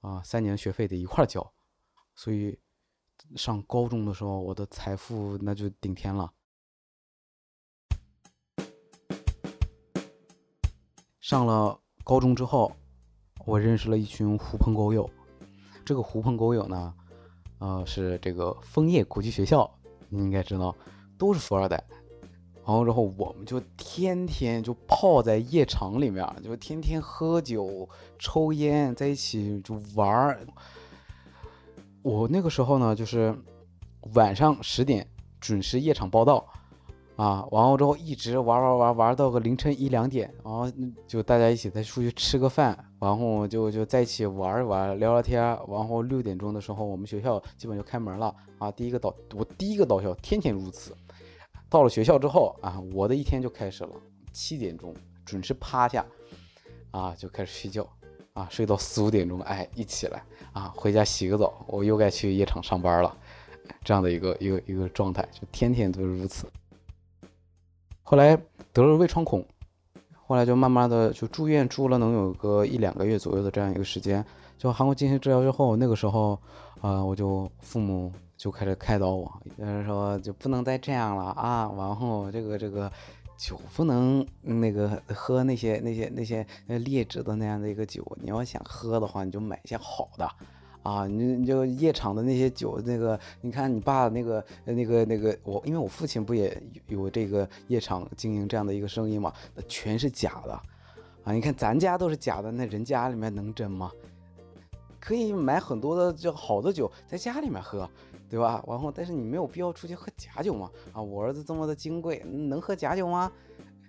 [0.00, 1.52] 啊三年学费得一块交，
[2.14, 2.58] 所以
[3.36, 6.32] 上高中的时候我的财富那就顶天了。
[11.22, 12.72] 上了高中之后，
[13.46, 15.08] 我认识了一群狐朋狗友，
[15.84, 16.92] 这个狐朋狗友呢。
[17.60, 19.70] 呃，是这个枫叶国际学校，
[20.08, 20.74] 你应该知道，
[21.16, 21.80] 都是富二代。
[22.66, 30.44] 然后之后，我们就天天就泡在夜场里面，就天天喝酒、抽烟，在一起就玩儿。
[32.02, 33.32] 我那个时候呢，就是
[34.14, 35.08] 晚上十点
[35.38, 36.51] 准时夜场报到。
[37.16, 40.66] 啊，完了之后一直玩玩玩玩到个凌晨一两点，然后
[41.06, 48.70] 就大家一起再出去吃个饭，然后就就在一起玩一玩聊聊天，然后六点钟的时候我们学校基本就开门了啊。
[48.72, 50.96] 第一个到我第一个到校，天天如此。
[51.68, 53.90] 到了学校之后啊，我的一天就开始了，
[54.32, 54.94] 七点钟
[55.24, 56.04] 准时趴下，
[56.90, 57.86] 啊就开始睡觉，
[58.32, 60.22] 啊睡到四五点钟，哎一起来
[60.52, 63.14] 啊回家洗个澡，我又该去夜场上班了，
[63.84, 66.46] 这样的一个一个一个状态，就天天都是如此。
[68.12, 68.36] 后来
[68.74, 69.42] 得了胃穿孔，
[70.26, 74.22] 后来就慢慢的就住院住了能有个一两个月左右的这样一个时间，
[74.58, 76.38] 就韩国进行治疗之后，那个时候，
[76.82, 82.92] 啊，我就父母就开始开导我，就是说就不能再这样了啊，然后这个这个
[83.38, 90.30] 酒不能那个喝那些那些那些劣质的那样的一个酒，你要想喝的话，你就买一些好的。
[90.82, 100.52] 啊，你你就夜场的那些酒，那个你看你爸那个那个那个我，因为我父亲不也有这个夜场经营这样的一个生意嘛，那全是假的，
[101.24, 103.92] 啊，你看咱家都是假的，那人家里面能真吗？
[104.98, 107.88] 可以买很多的这好的酒在家里面喝，
[108.30, 108.62] 对吧？
[108.68, 113.30] 然后但是你没有必要出去喝假酒嘛，啊，我儿子这么的金贵，能喝假酒吗？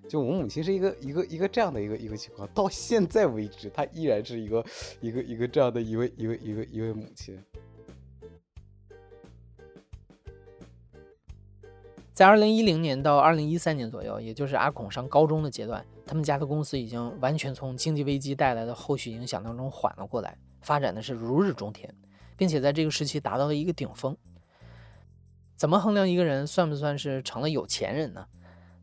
[0.08, 4.66] 就我母亲是一个一个一个这样的一个一个情况，到现在为止，她依然是一个
[5.02, 7.38] 一个一个这样的一位一位一位一位母亲。
[12.14, 21.92] 在二零一零年到二零一三年左右，也就是阿孔上高中的阶段，他们家的公司已经完全从经济危机带来的后续影响当中缓了过来，发展的是如日中天，
[22.38, 24.16] 并且在这个时期达到了一个顶峰。
[25.56, 28.28] 怎么衡量一个人算不算是成了有钱人呢？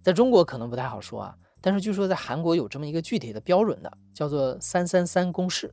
[0.02, 5.72] 在中国可能不太好说啊，但是据说在韩国有这么一个具体的标准的，叫做“三三三公式”，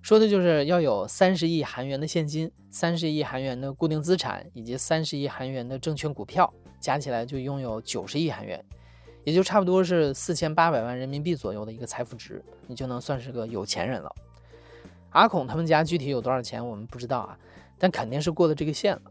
[0.00, 8.64] 说的就是要有三十亿韩元的现金、三十亿韩元的固定资产以及三十亿韩元的证券股票，加起来就拥有九十亿韩元，
[9.24, 14.10] 也就差不多是四千八百万人民币左右的一个财富值，你就能算是个有钱人了。
[15.10, 17.38] 阿孔他们家具体有多少钱我们不知道啊，
[17.78, 19.02] 但肯定是过了这个线了，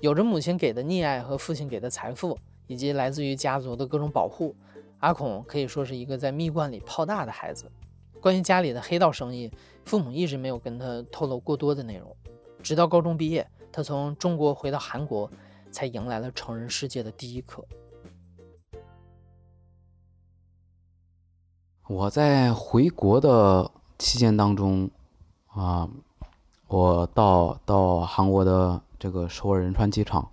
[0.00, 2.36] 有着母亲给的溺爱和父亲给的财富。
[2.66, 4.54] 以及来自于家族的各种保护，
[5.00, 7.70] 阿孔可以说是一个在蜜罐里泡大的孩子。
[8.20, 9.50] 关于家里的黑道生意，
[9.84, 12.16] 父母一直没有跟他透露过多的内容。
[12.62, 15.30] 直到高中毕业，他从中国回到韩国，
[15.70, 17.62] 才迎来了成人世界的第一课。
[21.86, 24.90] 我在回国的期间当中，
[25.48, 25.86] 啊，
[26.66, 30.30] 我到到韩国的这个首尔仁川机场。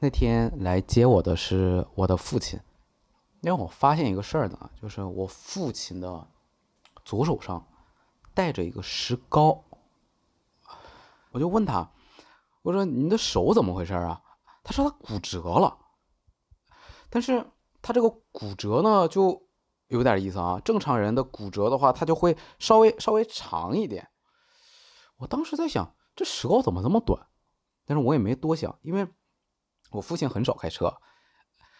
[0.00, 2.60] 那天来接我的是我的父亲，
[3.40, 6.28] 让我发现一个事儿呢，就是我父亲的
[7.04, 7.66] 左手上
[8.32, 9.64] 戴着一个石膏。
[11.32, 11.90] 我就问他，
[12.62, 14.22] 我说你的手怎么回事啊？
[14.62, 15.76] 他说他骨折了。
[17.10, 17.44] 但是
[17.82, 19.48] 他这个骨折呢，就
[19.88, 20.60] 有点意思啊。
[20.64, 24.08] 正常人的骨折的话，它就会稍微稍微长一点。
[25.16, 27.26] 我当时在想，这石膏怎么这么短？
[27.84, 29.08] 但是我也没多想，因为
[29.90, 31.00] 我父亲很少开车，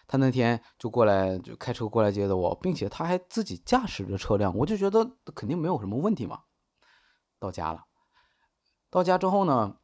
[0.07, 6.43] 他那天就过来就开车过来接的我，并且他还自己驾驶着车辆，我就觉得肯定没有什么问题嘛。
[7.37, 7.85] 到家了，
[8.89, 9.77] 到家之后呢，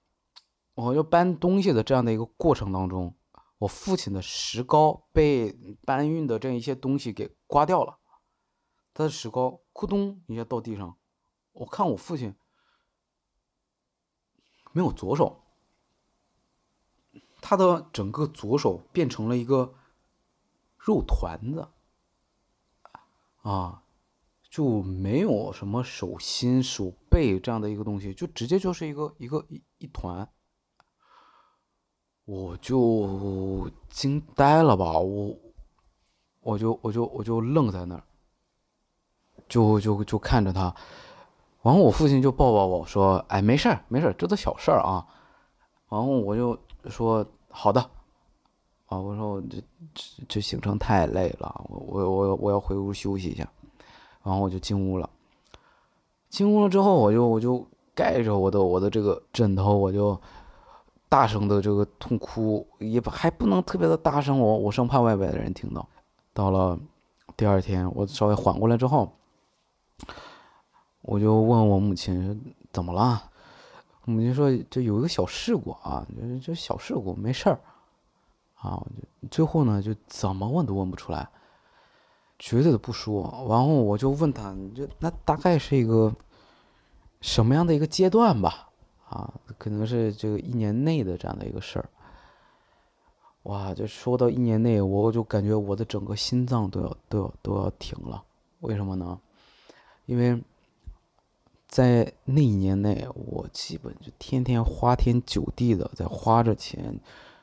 [0.73, 3.15] 我就搬东西的这样的一个过程当中，
[3.59, 5.53] 我父亲的石膏被
[5.85, 7.99] 搬运的这一些东西给刮掉了，
[8.93, 10.97] 他的石膏咕咚一下到地上，
[11.53, 12.35] 我看我父亲
[14.73, 15.44] 没有左手，
[17.45, 19.75] 他的整个左手变成了一个
[20.77, 21.67] 肉团子，
[23.43, 23.83] 啊。
[24.47, 30.29] 就没有什么手心、手背这样的一个东西，就直接就是一个一个一一团，
[32.23, 35.37] 我就惊呆了吧，我
[36.39, 38.03] 我就我就我就愣在那儿，
[39.49, 40.73] 就就就看着他，
[41.61, 45.05] 然后我父亲就抱抱我说：“哎，没事儿，没事儿，这都小事儿啊。”
[45.91, 47.25] 然后我就说
[47.55, 47.81] ：“好的。”
[48.87, 49.57] 啊，我说我这
[49.95, 53.47] 这这行程太累了，我我我我要回屋休息一下。
[54.21, 55.07] 然后我就进屋了，
[56.29, 57.63] 进屋了之后，我就我就
[57.93, 60.19] 盖着我的我的这个枕头，我就
[61.07, 65.87] 大声的这个痛哭，也还不能特别的大声，我我生怕外边的人听到。
[66.33, 66.77] 到了
[67.37, 69.11] 第二天，我稍微缓过来之后，
[71.01, 73.31] 我就问我母亲怎么了，
[74.05, 77.59] 母亲说就有一个小事故啊，就就小事故，没事儿
[78.55, 78.81] 啊。
[79.29, 81.27] 最后呢，就怎么问都问不出来。
[82.37, 86.13] 绝对的不说，然后我就问他，你就那大概是一个
[87.21, 88.69] 什么样的一个阶段吧？
[89.07, 91.89] 啊，可能是这个一年内的这样的一个事儿。
[93.43, 98.21] 哇，就说到一年内，我就感觉我的整个心脏都要都要都要停了。
[98.59, 99.17] 为什么呢？
[100.05, 100.43] 因为
[101.67, 106.99] 在那一年内，我基本就天天花天酒地的在花着钱。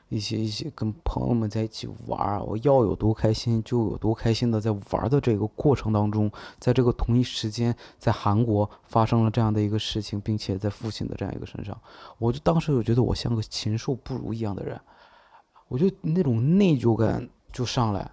[0.08, 11.80] 一些一些跟朋友们在一起玩儿，我要有多开心就有多开心的，在玩的这个过程当中，在这个同一时间，在韩国发生了这样的一个事情，并且在父亲的这样一个身上，
[12.18, 14.78] 我就当时就觉得我像个禽兽不如一样的人，
[15.68, 18.10] 我就那种内疚感就上来，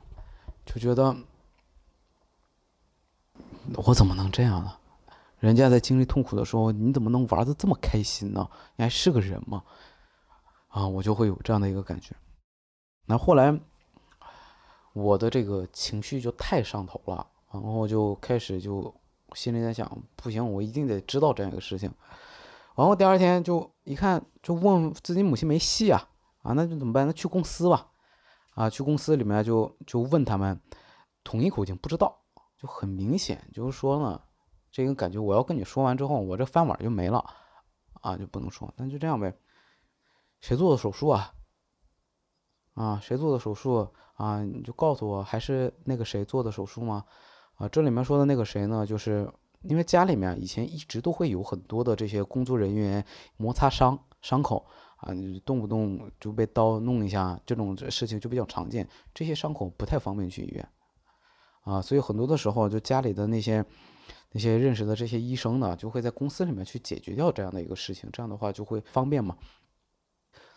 [0.66, 1.14] 就觉得
[3.76, 4.72] 我怎么能这样呢？
[5.40, 8.48] 人家在经历痛苦的时候，你怎么能玩的这么开心呢？
[8.76, 9.64] 你还是个人吗？
[10.68, 12.16] 啊，我就会有这样的一个感觉。
[13.06, 13.58] 那后来，
[14.94, 18.94] 我的这个情绪就太上头了，然后就开始就
[19.34, 21.92] 心里在想，不行，我一定得知道这样一个事情。
[22.76, 26.08] 然后第二天就一看，就问自己母亲没戏啊，
[26.44, 27.08] 啊，那就怎么办？
[27.08, 27.88] 那去公司吧，
[28.56, 30.60] 啊，去公司里面就就问他们，
[31.24, 32.20] 统一口径不知道，
[32.58, 34.22] 就很明显就是说呢，
[34.72, 37.24] 这个感觉我要跟你说完之后，我这饭碗就没了，
[38.02, 39.34] 啊，就不能说，那就这样呗。
[40.40, 41.34] 谁做的手术啊？
[42.76, 44.44] 啊，谁做的手术啊？
[44.44, 47.04] 你就告诉我，还是那个谁做的手术吗？
[47.56, 48.86] 啊，这里面说的那个谁呢？
[48.86, 49.30] 就是
[49.64, 53.04] 因为家里面以前一直都会有很多的这些工作人员
[53.36, 54.66] 摩擦伤伤口
[54.98, 55.10] 啊，
[55.44, 58.88] 动不动就被刀弄一下，这种事情就比较常见。
[59.14, 60.70] 这些伤口不太方便去医院
[61.64, 63.66] 啊，所以很多的时候，就家里的那些
[64.32, 69.38] 那些认识的这些医生呢，就会在公司里面去解决掉这样的一个事情，这样的话就会方便嘛。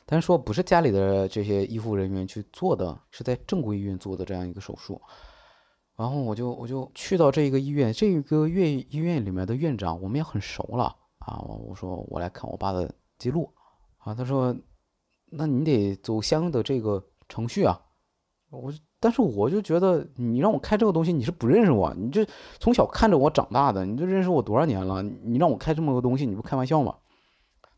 [0.05, 5.01] 但是说不是家里的这些医护人员去做的，是在正规医院做的这样一个手术，
[5.97, 13.53] 然后我就我就去到这一个医院，这一个院医院里面的院长我们也很熟了啊，我我说我来看我爸的记录。
[13.99, 14.55] 啊，他说
[15.27, 17.81] 那你得走相应的这个程序啊，
[18.51, 22.25] 我但是我就觉得你让我开这个东西你是不认识我，你就
[22.61, 26.95] 从小看着我长大的，你就认识我多少年了，你让我开这么个东西你不开玩笑吗？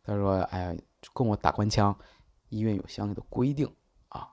[0.05, 1.97] 他说哎呀，就跟我打官腔。
[2.51, 3.69] 医院有相应的规定
[4.11, 4.29] 啊！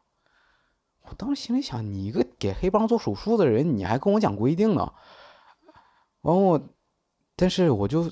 [1.05, 4.93] 我当时心里想，你一个给黑帮做手术的人，你还跟我讲规定呢？
[6.21, 6.61] 完我，
[7.35, 8.11] 但是我就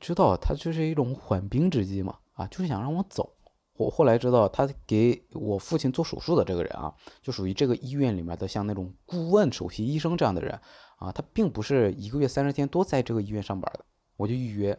[0.00, 3.37] 知道他就是一种缓兵之计嘛，啊，就是想让我走。
[3.78, 10.60] 我后来知道，他给我父亲做手术的这个人啊，就属于这个医院里面的像那种顾问、首席医生这样的人
[10.98, 13.84] 啊，他并不是一个月三十天都在这个医院上班的。
[14.16, 14.78] 我就预约，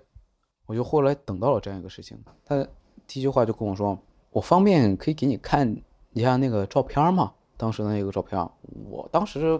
[0.68, 2.22] 我就后来等到了这样一个事情。
[2.46, 2.68] 他
[3.08, 3.98] 第一句话就跟我说。
[4.32, 5.76] 我方便可以给你看
[6.14, 7.34] 一下那个照片吗？
[7.58, 8.40] 当时那个照片，
[8.88, 9.60] 我当时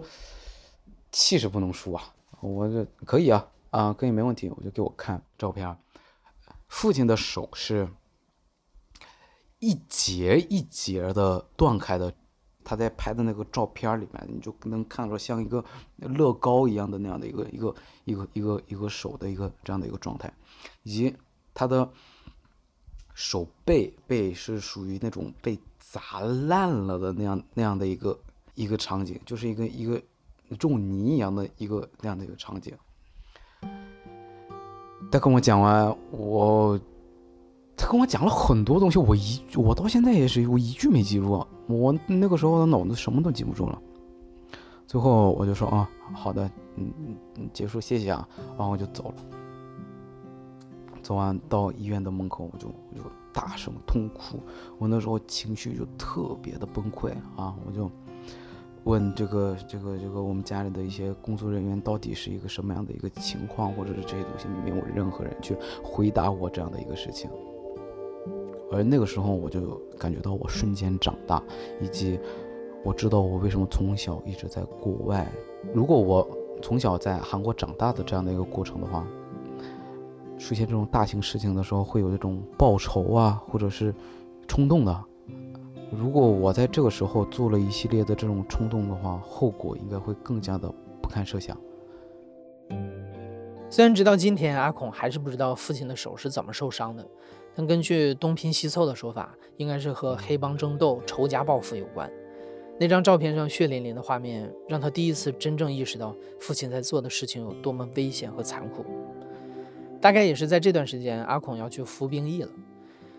[1.10, 2.14] 气势不能输啊！
[2.40, 5.76] 我这可以啊啊，可以没问题，我就给我看照片。
[6.68, 7.88] 父亲的手是
[9.60, 12.12] 一节一节的断开的，
[12.64, 15.62] 他在拍的那个照片里面，你就能看到像一个
[15.98, 20.32] 乐高一样的那样的一个一个一个一个一个手的一个这样的一个状态，
[20.82, 21.14] 以及
[21.52, 21.90] 他的
[23.12, 28.18] 手背背是属于那种被砸烂了的那样那样的一个
[28.54, 30.02] 一个场景，就是一个一个
[30.58, 32.74] 种泥一样的一个那样的一个场景。
[35.12, 36.80] 他跟我讲完，我。
[37.80, 43.80] 他跟我讲了很多东西，我一我到现在也是我一句没记住，我那个时候的脑子什么都记不住了。
[44.86, 46.92] 最后我就说啊，好的，嗯
[47.36, 48.28] 嗯，结束，谢谢啊，
[48.58, 49.14] 然后我就走了。
[51.02, 53.02] 走完到医院的门口，我就我就
[53.32, 54.38] 大声痛哭，
[54.78, 57.90] 我那时候情绪就特别的崩溃啊，我就
[58.84, 67.30] 问这个这个这个我们家里的一些工作人员到底是一个什么样的一个情况，或者是这些东西没有任何人去回答我这样的一个事情。
[68.72, 69.60] 而那个时候，我就
[69.98, 71.42] 感觉到我瞬间长大，
[71.80, 72.18] 以及
[72.84, 75.30] 我知道我为什么从小一直在国外。
[75.74, 76.26] 如果我
[76.62, 79.06] 从小在韩国长大的这样的一个过程的话，
[80.38, 83.94] 出现这种大型事情的时候，会有这种报仇啊，或者是
[84.46, 85.04] 冲动的。
[85.90, 91.56] 如果我在这个时候做了一系列的这种冲动的话，后果应该会更加的不堪设想。
[93.68, 97.06] 虽然直到今天，阿孔还是不知道父亲的手是怎么受伤的。
[97.54, 102.10] 但根据东拼西凑的说法，应该是和黑帮争斗、仇家报复有关。
[102.78, 108.84] 那张照片上血淋淋的画面，让他第一次真正意识到父亲在做的事情有多么危险和残酷。
[110.00, 112.50] 大概也是在这段时间，阿孔要去服兵役了。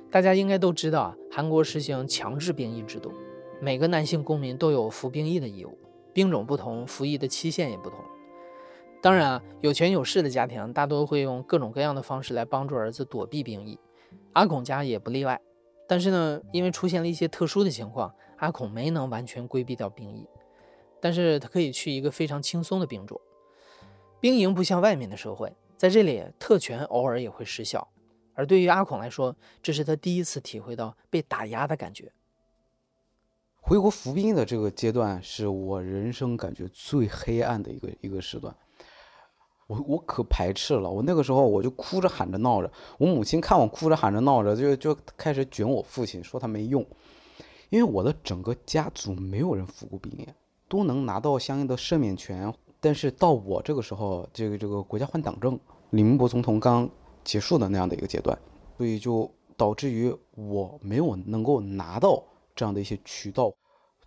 [0.10, 3.14] 大家应该都知道啊，韩国实行强制兵役制度，
[3.60, 5.78] 每个男性公民都有服兵役的义务，
[6.12, 8.00] 兵种不同，服役的期限也不同。
[9.00, 13.78] 当然啊，有权有势的家庭大多会用各种各样的方式来帮助儿子躲避兵役。
[14.34, 15.40] 阿孔家也不例外，
[15.88, 20.28] 但是呢，因为出现了一些特殊的情况，阿孔没能完全规避掉兵役，
[21.02, 23.20] 但是他可以去一个非常轻松的兵种。
[24.20, 27.88] 兵营不像外面的社会，在这里特权偶尔也会失效，
[28.34, 32.12] 而对于阿孔来说，这是他第一次体会到被打压的感觉。
[33.60, 38.56] 回国服兵役的这个阶段，是我人生感觉最黑暗的一个一个时段。
[39.72, 46.86] 我我可排斥了，我那个时候我就哭着喊着闹着，我母亲看我哭着喊着闹着，就就开始卷我父亲，说他没用，
[47.70, 50.28] 因为我的整个家族没有人服过兵役，
[50.68, 55.58] 都能拿到相应的赦免权，但是到我这个时候，这个这个国家换党政，
[55.92, 56.90] 李明博总统刚
[57.24, 58.38] 结束的那样的一个阶段，
[58.78, 62.22] 所以就导致于我没有能够拿到
[62.54, 63.54] 这样的一些渠道。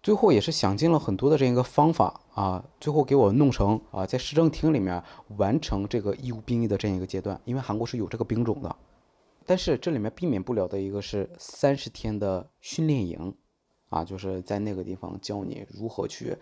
[0.05, 5.03] 最后也是想尽了很多的这样一个方法啊，最后给我弄成啊，在市政厅里面
[5.39, 7.41] 完成这个义务兵役的这样一个阶段。
[7.47, 8.77] 因为韩国是有这个兵种的，
[9.47, 13.35] 但是这里面避免不了的一个是三十天的训练营，
[13.89, 16.37] 啊，就是在那个地方教你如何去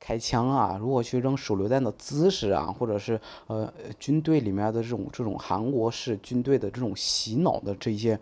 [0.00, 8.18] 开枪啊，如何去扔手榴弹的姿势啊，或者是呃军队里面的这种这种韩国式军队的这种洗脑的这些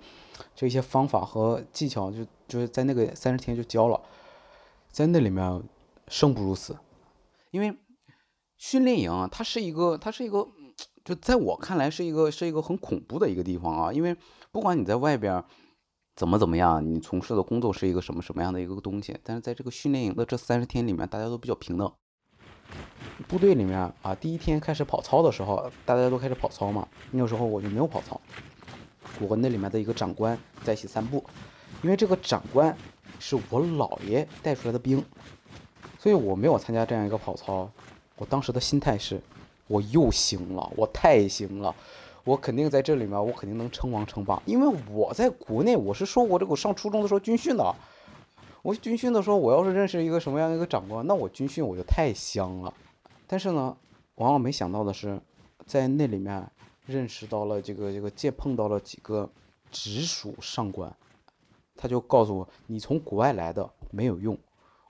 [0.54, 3.98] 这些方法和技巧，就就是在那个三十天就教了。
[4.92, 5.62] 在那里面，
[6.06, 6.76] 生不如死，
[7.50, 7.74] 因为
[8.58, 10.46] 训练营啊它是一个，它是一个，
[11.02, 13.90] 就在我看来是一个，是一个很恐怖的一个地方啊。
[13.90, 14.14] 因为
[14.50, 15.42] 不管你在外边
[16.14, 21.90] 怎么怎么样，你从事的工作是一个什么什么样的一个东西，但是在这个训练营的这三十天里面，大家都比较平等。
[23.26, 26.86] 部队里面啊，第一天开始跑操的时候，大家都开始跑操嘛。
[27.12, 28.20] 那个时候我就没有跑操，
[29.20, 31.24] 我和那里面的一个长官在一起散步，
[31.82, 32.76] 因为这个长官。
[33.22, 35.00] 是我姥爷带出来的兵，
[35.96, 37.70] 所以我没有参加这样一个跑操。
[38.16, 39.22] 我当时的心态是，
[39.68, 41.72] 我又行了，我太行了，
[42.24, 44.42] 我肯定在这里面，我肯定能称王称霸。
[44.44, 47.72] 因为我在国内，我是说过这个，上初中的时候军训的。
[48.62, 52.74] 我军训的时候，我要是认识一个什么样的一个长官，那我军训我就太香了。
[53.28, 53.76] 但是呢，
[54.16, 55.20] 往往没想到的是，
[55.64, 56.44] 在那里面
[56.86, 59.30] 认识到了这个这个，见碰到了几个
[59.70, 60.92] 直属上官。
[61.82, 64.38] 他就告诉我，你从国外来的没有用，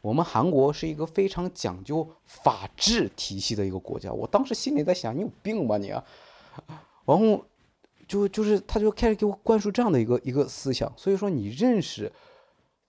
[0.03, 4.13] 我们韩国是一个非常讲究法治体系的一个国家。
[4.13, 5.87] 我当时心里在想，你有病吧你？
[5.89, 7.43] 然后
[8.07, 10.93] 就就是他就开始给我灌输这样的一个一个思想。
[10.99, 12.13] 所以说，你认识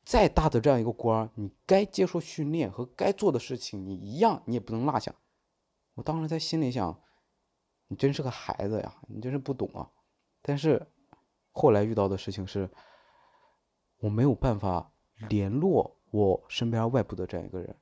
[0.04, 5.16] 再大的这样一个官，你该接受训练和该做的事情，你一样你也不能落下。
[5.94, 7.00] 我当时在心里想，
[7.88, 9.90] 你真是个孩子呀，你真是不懂啊。
[10.42, 10.86] 但是
[11.54, 12.70] 后来遇到的事情是。
[14.04, 14.92] 我没有办法
[15.30, 17.74] 联络我身边外部的这样一个人，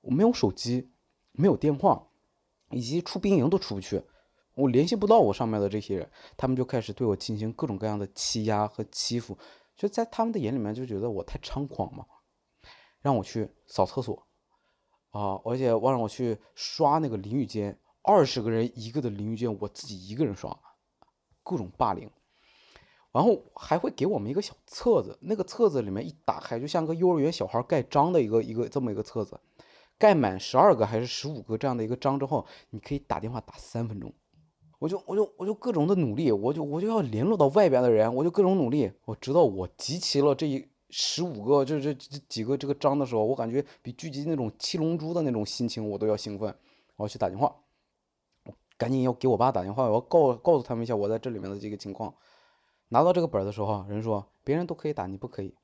[0.00, 0.90] 我没有手机，
[1.32, 2.08] 没有电话，
[2.70, 4.02] 以及出兵营都出不去，
[4.54, 9.36] 我联系不到我上面的这些人，他们就开始对我进行各种各样的欺压和欺负，
[9.76, 12.06] 就在他们的眼里面就觉得我太猖狂嘛。
[13.02, 14.26] 让我去扫厕所，
[15.10, 20.58] 啊，而且我让我去刷那个淋浴间，二十个人一个的淋浴间，我自己一个人刷，
[21.42, 22.10] 各种霸凌。
[23.16, 29.40] 然后还会给我们一个小册子，那个册子里面一打开，就像个幼儿园小孩盖章的一个一个这么一个册子，
[29.96, 34.12] 盖满十二个还是十五个这样的一个章之后，你可以打电话打三分钟。
[34.78, 38.92] 我就我就我就各种的努力，我就我就要联络到外边的人，我就各种努力。
[39.06, 46.54] 我直到我集齐了这一十五个，这这这几个这个章的时候，我感觉比聚集那种七龙珠的那种心情我都要兴奋。
[46.96, 47.56] 我要去打电话，
[48.44, 52.14] 我赶紧要给我爸打电话，我要告告诉他们一下我在这里面的这个情况。
[52.88, 55.56] 拿到这个本的时候，人说别人都可以打，你不可以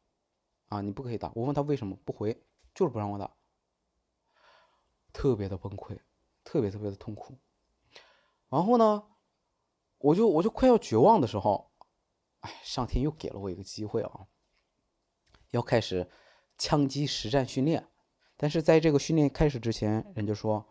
[0.68, 1.30] 啊，你不可以打。
[1.34, 2.42] 我问他为什么不回，
[2.74, 3.30] 就是不让我打，
[5.12, 5.98] 特别的崩溃，
[6.42, 7.38] 特别特别的痛苦。
[8.48, 9.04] 然后呢，
[9.98, 11.70] 我就我就快要绝望的时候，
[12.40, 14.26] 哎，上天又给了我一个机会啊，
[15.50, 16.10] 要开始
[16.58, 17.88] 枪击实战训练。
[18.36, 20.66] 但是在这个训练开始之前，人家说，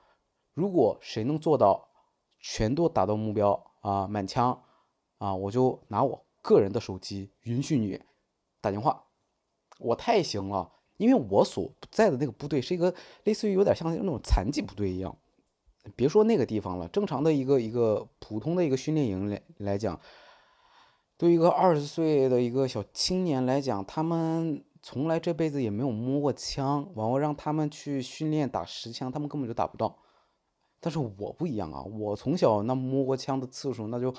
[0.54, 1.88] 如果谁能做到
[2.42, 4.62] 全都达到目标啊，满枪
[5.18, 6.26] 啊，我就拿我。
[6.42, 8.02] 个人的手机允许你
[8.60, 9.06] 打电话，
[9.80, 15.16] 我太行了，因为我所在的那个部队是一个类似于有点像那种残疾部队一样。
[15.96, 20.00] 别说那个地方了，正常的一个一个普通的一个训练营来来讲，
[21.18, 29.98] 对一个二十岁的一个小青年来讲，他们从来这辈子也没有摸过枪，然后让他们去训练打实枪，他们根本就打不到。
[30.80, 34.14] 但是我不一样啊，我从小那摸过枪的次数那就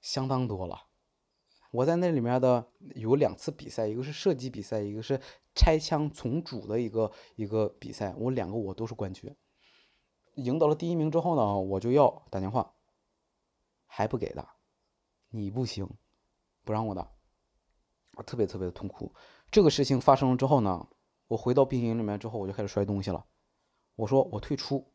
[0.00, 0.87] 相当多了。
[1.70, 5.20] 我在那里面的有两次比赛，一个是射击比赛，一个是
[5.54, 9.34] 拆枪重组的一个一个比赛，我两个我都是冠军。
[10.36, 12.74] 赢得了第一名之后呢，我就要打电话，
[13.86, 14.56] 还不给打，
[15.28, 15.86] 你不行，
[16.64, 17.10] 不让我打，
[18.16, 19.12] 我特别特别的痛苦。
[19.50, 20.88] 这个事情发生了之后呢，
[21.26, 23.26] 我回到兵营里面之后，我就开始摔东西了。
[23.96, 24.90] 我说我退出，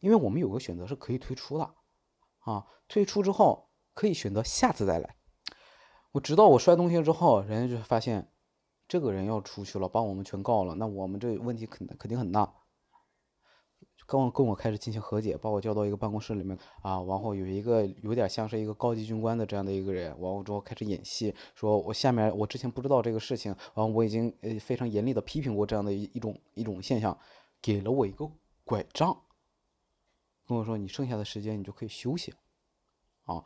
[0.00, 1.74] 因为我们有个选择是可以退出的，
[2.38, 5.17] 啊，退出之后可以选择下次再来。
[6.12, 8.30] 我直到我摔东西之后，人家就发现
[8.88, 12.54] 这个人要出去了，把我们全告了，那我们这问题肯肯定很大。
[14.06, 27.18] 跟我跟我开始进行和解，把我叫到一个办公室里面啊，然后有一个有点像是一个高级军官的这样的一个人，完后之后开始演戏，说我下面我之前不知道这个事情，完后我已经呃非常严厉的批评过这样的一一种一种现象，
[27.60, 28.30] 给了我一个
[28.64, 29.14] 拐杖，
[30.46, 32.32] 跟我说你剩下的时间你就可以休息，
[33.26, 33.44] 啊。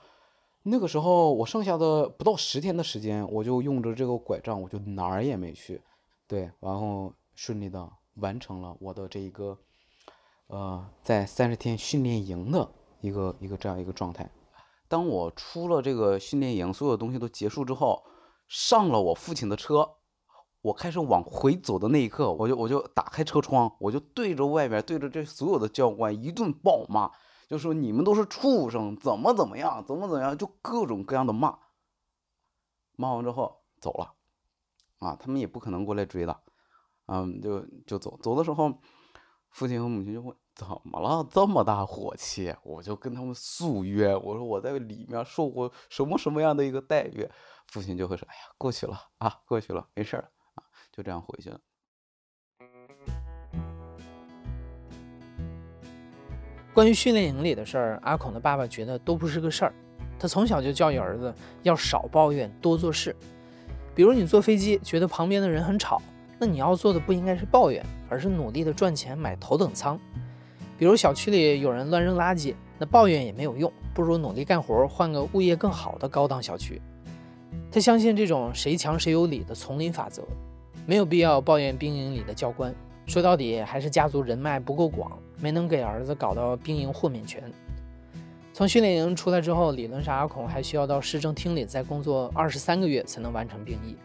[0.64, 5.82] 那个时候，我剩下的不到十天的时间，我就用着这个拐杖，我就哪儿也没去，
[6.28, 9.58] 对，然后顺利的完成了我的这一个，
[10.46, 14.30] 呃，在三十天训练营的一个一个这样一个状态。
[14.86, 18.04] 当我出了这个训练营，所有东西都结束之后，
[18.46, 19.96] 上了我父亲的车，
[20.60, 27.10] 我开始往回走的那一刻，我就我就打开车窗，我就对着外边，对着这所有的教官一顿暴骂。
[27.52, 31.58] 就说你们都是畜生，怎么怎么样，怎么怎么样，就各种各样的骂。
[32.96, 34.14] 骂完之后走了，
[35.00, 36.40] 啊，他们也不可能过来追的，
[37.08, 38.18] 嗯，就就走。
[38.22, 38.72] 走的时候，
[39.50, 41.28] 父亲和母亲就问：怎么了？
[41.30, 42.56] 这么大火气？
[42.62, 47.30] 我就跟他们诉冤，我说我在里面受过什么什么样的一个待遇。
[47.66, 51.60] 父亲就会说：哎呀，过去了啊，过去了，没事儿啊，就这样回去了。
[56.74, 59.74] 关于训练营里的事儿，阿孔的爸爸觉得都不是个事儿。
[60.18, 63.14] 他从小就教育儿子要少抱怨，多做事。
[63.94, 66.00] 比如你坐飞机觉得旁边的人很吵，
[66.38, 70.00] 那你要做的不应该是抱怨，而是努力的赚钱买头等舱。
[70.78, 76.80] 比如小区里有人乱扔垃圾，那抱怨也没有用，不如努力干活，换个物业更好的高档小区。
[77.70, 80.22] 他相信这种谁强谁有理的丛林法则，
[80.86, 82.74] 没有必要抱怨兵营里的教官。
[83.04, 87.42] 说到底还是家族人脉不够广，没能给儿子搞到兵营豁免权。
[88.52, 93.96] 从训练营出来之后，理论上阿孔还需要到市政厅里再工作二十三个月才能完成兵役。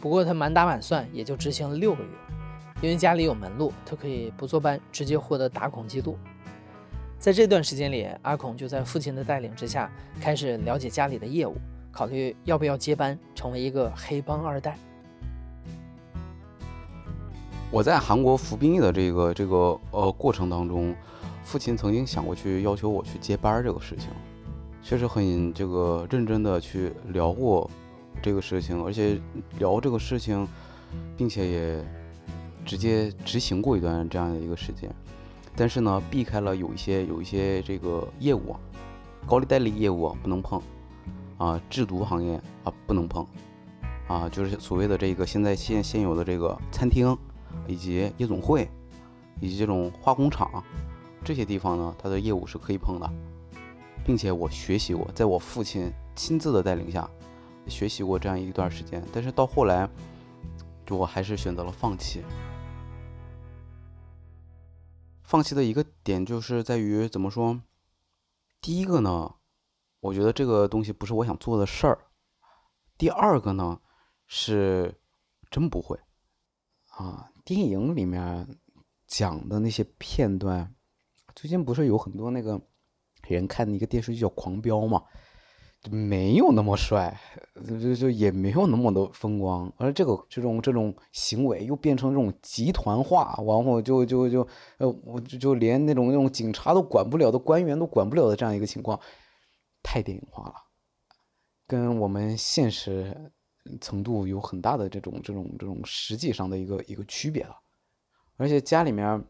[0.00, 2.08] 不过他满打满算也就执行了六个月，
[2.80, 6.16] 因为家里有门路，他可以不坐班直接获得打孔记录。
[7.18, 11.54] 在这段时间里，阿孔就在父亲的带领之下，开始了解家里的业务，
[11.92, 14.78] 考虑要不要接班成为一个黑帮二代。
[17.72, 20.92] 我在韩国服兵役的这个这个呃过程当中，
[21.44, 24.08] 父亲曾经想过去要求我去接班这个事情，
[24.82, 27.70] 确实很这个认真的去聊过
[28.20, 29.20] 这个事情，而且
[29.60, 30.48] 聊这个事情，
[31.16, 31.84] 并且也
[32.66, 34.92] 直接执行过一段这样的一个时间，
[35.54, 38.56] 但是呢，避开了有一些有一些这个业务，
[39.28, 40.60] 高利贷的业务不能碰，
[41.38, 43.24] 啊，制毒行业啊不能碰，
[44.08, 47.16] 啊，就是所谓的这个现在现现有的这个餐厅。
[47.70, 48.68] 以及夜总会，
[49.40, 50.62] 以及这种化工厂
[51.24, 53.08] 这些地方呢，它的业务是可以碰的，
[54.04, 57.08] 并且我学习过，在我父亲亲自的带领下，
[57.68, 59.06] 学习过这样一段时间。
[59.12, 59.88] 但是到后来，
[60.84, 62.24] 就我还是选择了放弃。
[65.22, 67.62] 放弃的一个点就是在于怎么说？
[68.60, 69.36] 第一个呢，
[70.00, 71.98] 我觉得这个东西不是我想做的事儿。
[72.98, 73.80] 第二个呢，
[74.26, 75.00] 是
[75.48, 75.96] 真不会
[76.88, 77.30] 啊。
[77.50, 78.46] 电影里面
[79.08, 80.72] 讲的那些片段，
[81.34, 82.60] 最近不是有很多那个
[83.26, 85.02] 人看的一个电视剧叫《狂飙》嘛？
[85.90, 87.18] 没有那么帅，
[87.66, 94.46] 就就也没有那么的风光，而这个这种这种行为又变成这种集团化，然后就就就
[94.78, 99.00] 呃，我就就连那种那种警察都管不了的官员都管不了的这样一个情况，
[99.82, 100.54] 太电影化了，
[101.66, 103.32] 跟我们现实
[103.80, 107.56] 程度有很大的这种这种这种实际上的一个一个区别了，
[108.36, 109.24] 而且家里面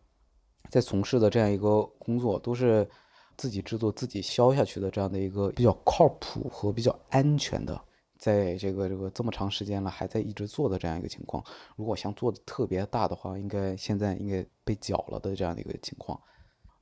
[0.70, 2.88] 在从事的这样一个工作都是。
[3.36, 7.82] 自己制作、自己消下去的这样的一个比较靠谱和比较安全的，
[8.18, 11.42] 在这个这个这么长时间了还在一直做的这样一个情况，
[11.74, 16.20] 如果想做的特别大的话，应该现在应该被缴了的这样的一个情况。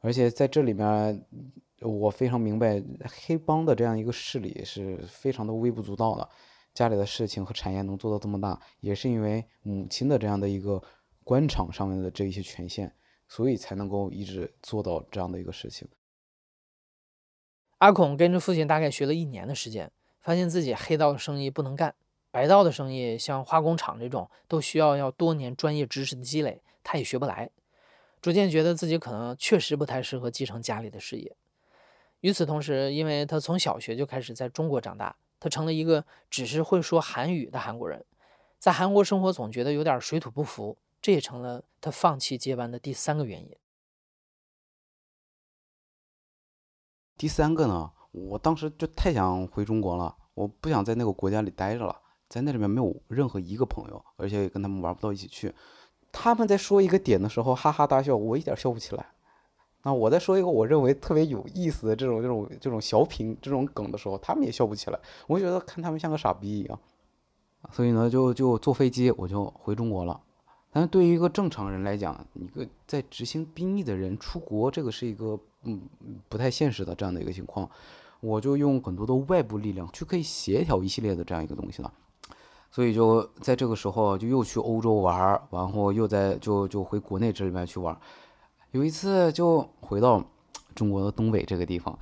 [0.01, 1.25] 而且在这里面，
[1.81, 6.29] 我非常明白黑帮的这样一个势力是非常的微不足道的。
[6.75, 10.83] 家里的事情和产业能做到这么大，也是因为母亲的这样的一个
[11.25, 12.95] 官场上面的这一些权限，
[13.27, 15.89] 所以才能够一直做到这样的一个事情。
[17.79, 19.91] 阿孔跟着父亲大概学了一年的时间，
[20.21, 21.95] 发现自己黑道的生意不能干，
[22.31, 27.51] 白道的生意像化工厂这种都需要要多年专业知识的积累，他也学不来，
[28.21, 31.37] 逐渐觉得自己可能确实不太适合继承家里的事业。
[32.21, 38.05] 与此同时，因为他从小学就开始在中国长大，他成了一个只是会说韩语的韩国人，
[38.59, 43.57] 在韩国生活总觉得有点水土不服，这也成了他放弃接班的第三个原因。
[47.17, 55.55] 第三个呢，我当时就太想回中国了，我不想在那个国家里待着了，在那里面没有任何一个朋友，而且也跟他们玩不到一起去。
[56.13, 59.13] 他们在说一个点的时候哈哈大笑，我一点笑不起来。
[59.83, 64.99] 那我再说一个我认为特别有意思的这种这种这种小品这种梗的时候，他们也笑不起来。
[65.27, 66.79] 我觉得看他们像个傻逼一样。
[67.73, 70.21] 所以呢，就就坐飞机我就回中国了。
[70.71, 75.39] 但是对于一个正常人来讲，一个在执行兵役的人出国，这个是一个。
[75.65, 75.83] 嗯，
[76.29, 77.69] 不太现实的这样的一个情况，
[78.21, 81.93] 我就用很多的外部力量去可以协调一系列的这样一个东西了，
[82.71, 87.95] 所以就在这个时候就又去欧洲玩，然后又在就就回国内这里面去玩，
[88.71, 90.25] 有一次就回到
[90.75, 91.99] 中国的东北这个地方，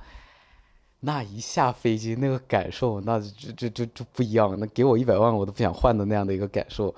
[0.99, 6.93] 那一下飞机那个感受，那这这这这不一样，那给我一百万我都不想换的那样的一个感受，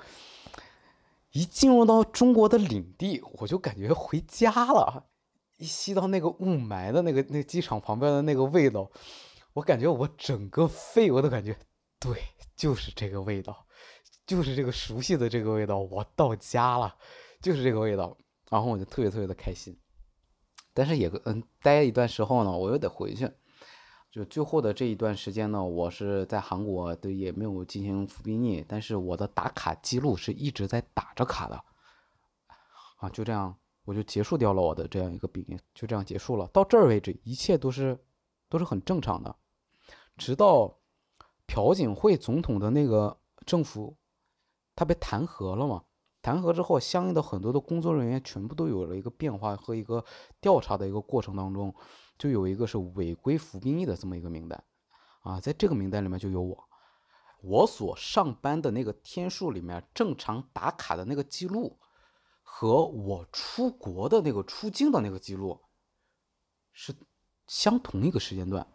[1.32, 5.06] 一进入到中国的领地，我就感觉回家了。
[5.58, 8.90] 一吸到那个雾霾的那个那机场旁边的那个味道，
[9.52, 11.54] 我感觉我整个肺我都感觉，
[11.98, 12.18] 对，
[12.56, 13.66] 就是这个味道，
[14.26, 16.96] 就是这个熟悉的这个味道，我到家了，
[17.42, 18.16] 就是这个味道，
[18.50, 19.74] 然后我就特别特别的开心。
[20.74, 23.30] 但是也嗯，待一段时候呢，我又得回去。
[24.10, 31.64] 就最后的这一段时间呢，我是在韩国的，也没有进行服兵役，但是我的打卡记录是一直在打着卡的。
[32.96, 33.56] 啊，就这样。
[33.86, 36.46] 我就结束掉了我的这样一个兵役，就这样结束了。
[36.48, 37.98] 到这儿为止，一切都是
[38.48, 39.34] 都是很正常的。
[40.16, 40.78] 直到
[41.46, 43.96] 朴槿惠总统的那个政府，
[44.76, 45.82] 他被弹劾了嘛？
[46.22, 50.04] 弹劾之后，相应的很多的工作人员全部都有了一个变化和一个
[50.40, 51.74] 调查的一个过程当中，
[52.18, 54.62] 就有一个是违规服兵役的这么一个名单
[55.22, 56.68] 啊，在这个名单里面就有我，
[57.42, 61.78] 我所上班的那个天数里面正常打卡的那个记录。
[62.52, 65.58] 和我出国的那个出境的那个记录
[66.72, 66.94] 是
[67.46, 68.66] 相同一个时间段，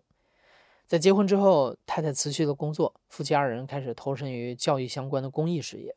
[0.89, 5.95] 在结婚之后，太太辞去了工作，夫妻二人开始投身于教育相关的公益事业。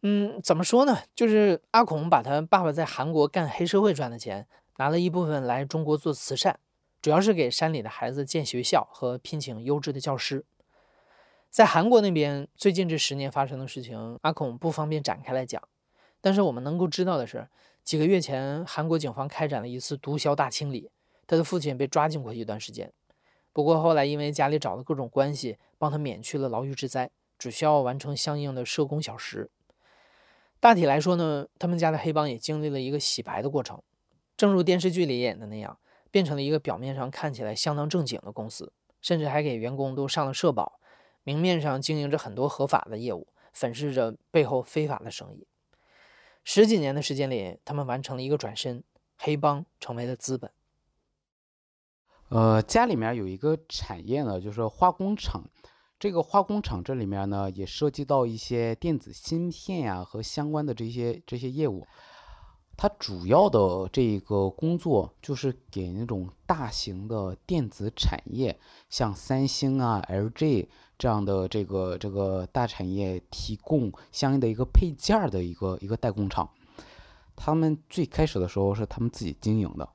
[0.00, 1.00] 嗯，怎么说呢？
[1.14, 4.48] 就是阿孔把他爸爸在韩国干黑社会赚的钱，
[4.78, 6.58] 拿了一部分来中国做慈善，
[7.02, 10.46] 主要是给山里的孩子建学校和聘请优质的教师。
[11.50, 15.62] 在韩国那边，最近这十年发生的事情，阿孔不方便展开来讲。
[16.22, 17.46] 但是我们能够知道的是，
[17.84, 20.90] 几个月前，韩国警方开展了一次毒枭大清理，
[21.26, 22.90] 他的父亲被抓进过一段时间。
[23.52, 29.50] 不过后来因为家里找了各种关系，帮他免去了牢狱之灾，只需要完成相应的社工小时。
[30.58, 33.82] 大体来说呢，他们家的黑帮也经历了一个洗白的过程，
[34.36, 35.78] 正如电视剧里演的那样，
[36.10, 40.78] 变成了一个表面上看起来相当正经的公司，甚至还给员工都上了社保，
[41.24, 45.46] 明面上经营着很多合法的业务，粉饰着背后非法的生意。
[46.44, 48.82] 十几年的时间里，他们完成了一个转身，
[49.18, 50.50] 黑帮成为了资本。
[52.32, 55.44] 呃，家里面有一个产业呢，就是化工厂。
[55.98, 61.86] 这个化工厂这里面呢，也涉及到一些电子芯片呀和相关的这些这些业务。
[62.74, 68.58] 它主要的这个工作就是给那种大型的电子产业，
[68.88, 76.48] 像三星啊、LG 这样的这个这个大产业提供相应的一个配件的一个一个代工厂。
[77.36, 79.86] 他们最开始的时候是他们自己经营的。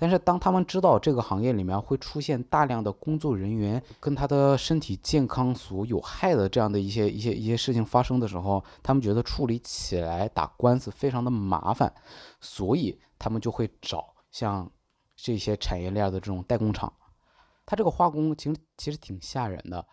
[0.00, 11.92] 但是当他们知道这个行业里面会出现大量的工作人员跟他的身体健康所有害的这样的一些一些一些事情发生的时候，他们觉得处理起来打官司非常的麻烦，
[12.40, 14.72] 所以他们就会找像
[15.14, 16.90] 这些产业链的这种代工厂。
[17.66, 19.86] 他这个化工其实其实挺吓人的，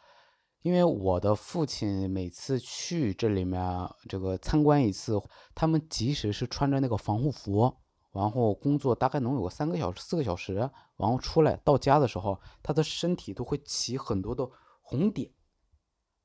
[0.62, 3.62] 因为我的父亲每次去这里面
[4.08, 5.22] 这个参观一次，
[5.54, 7.76] 他们即使是穿着那个防护服。
[8.18, 10.56] 然后工作大概能有个三个小时、四个小时，
[10.98, 14.50] 然后出来到家的时候，他的身体都会起很多的
[14.82, 15.30] 红点，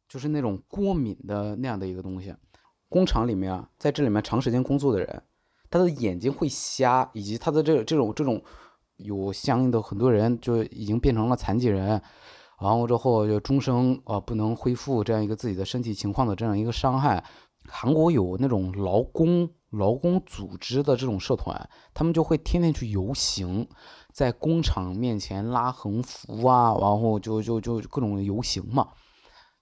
[0.09, 2.35] 就是那种过敏的那样的一个东西。
[2.89, 5.23] 工厂里面啊，在这里面长时间工作的人，
[5.69, 8.43] 他的眼睛会瞎，以及他的这这种这种
[8.97, 12.01] 有相应的很多人就已经变成了残疾人，
[12.59, 17.23] 然后之后就终生啊不能恢复这样一个自己的身体情况的这样一个伤害。
[17.67, 19.51] 韩国有那种劳工。
[19.73, 23.67] 劳工组织的这种社团，他们就会天天去游行，
[24.13, 28.93] 在工厂面前拉横幅啊，然后就就就各种游行嘛，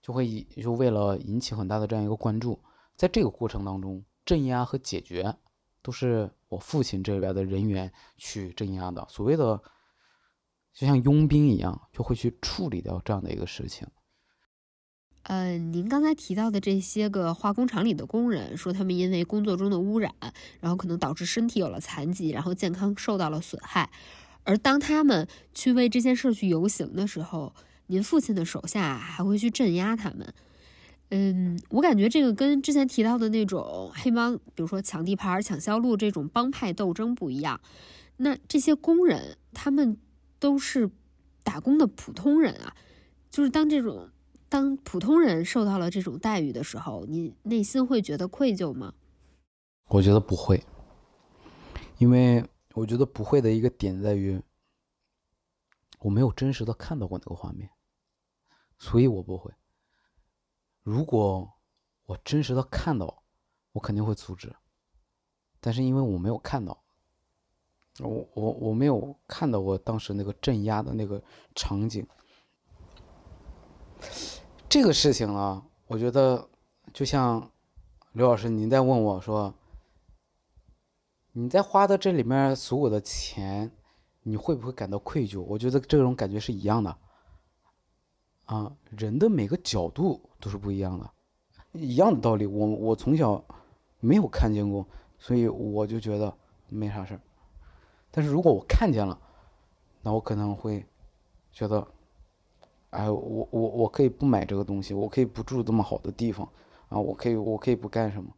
[0.02, 2.60] 就会就为了引起很大的这样一个关注。
[2.96, 5.32] 在这个过程当中，镇压和解决
[5.80, 9.62] 都是我父亲这边的人员去镇压的，所谓的
[10.74, 13.86] 就像佣兵一样，就会去处理掉这样的一个事情。
[15.30, 20.12] 呃，您刚才提到的这些个化工厂里的工人，说他们因为工作中的污染，
[20.58, 23.88] 然后可能导致身体有了残疾，然后健康受到了损害。
[24.42, 27.54] 而当他们去为这件事去游行的时候，
[27.86, 30.34] 您父亲的手下还会去镇压他们。
[31.10, 37.60] 嗯，我感觉这个跟之前提到的那种黑帮，比如说抢地盘、抢销路这种帮派斗争不一样。
[38.16, 39.96] 那这些工人，他们
[40.40, 40.90] 都是
[41.44, 42.74] 打工的普通人啊，
[43.30, 44.08] 就是当这种。
[44.50, 48.92] 当普通人受到了这种待遇的时候，你内心会觉得愧疚吗？
[49.86, 50.62] 我觉得不会，
[51.98, 52.44] 因为
[52.74, 54.42] 我觉得不会的一个点在于，
[56.00, 57.70] 我没有真实的看到过那个画面，
[58.76, 59.52] 所以我不会。
[60.82, 61.52] 如果
[62.06, 63.22] 我真实的看到，
[63.70, 64.52] 我肯定会阻止。
[65.60, 66.82] 但是因为我没有看到，
[68.00, 71.22] 我我我没有看到过当时那个镇压的那个
[71.54, 72.04] 场景。
[74.70, 76.48] 这个事情呢，我觉得
[76.92, 77.50] 就像
[78.12, 79.52] 刘老师您在问我说，
[81.32, 83.72] 你在花的这里面所有的钱，
[84.22, 85.40] 你会不会感到愧疚？
[85.40, 86.96] 我觉得这种感觉是一样的。
[88.44, 91.10] 啊，人的每个角度都是不一样的，
[91.72, 92.46] 一样的道理。
[92.46, 93.44] 我我从小
[93.98, 94.86] 没有看见过，
[95.18, 96.32] 所以我就觉得
[96.68, 97.20] 没啥事儿。
[98.12, 99.20] 但是如果我看见了，
[100.02, 100.86] 那我可能会
[101.50, 101.84] 觉得。
[102.90, 106.48] 哎，我我我可以不买这个东西，我可以不住这么好的地方，
[106.88, 108.30] 啊，我可以我可以不干什么。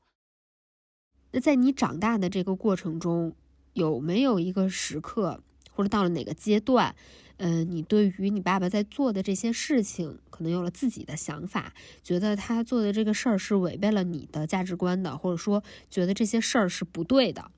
[1.31, 3.35] 那在你长大的这个过程中，
[3.73, 5.43] 有没有一个时刻，
[5.75, 6.95] 或者到了哪个阶段，
[7.39, 11.73] 嗯，你对于你爸爸在做的这些事情，可能有了自己的想法，
[12.03, 17.51] 觉得他做的这个事儿是违背了你的价值观的，或者说觉得这些事儿是不对的？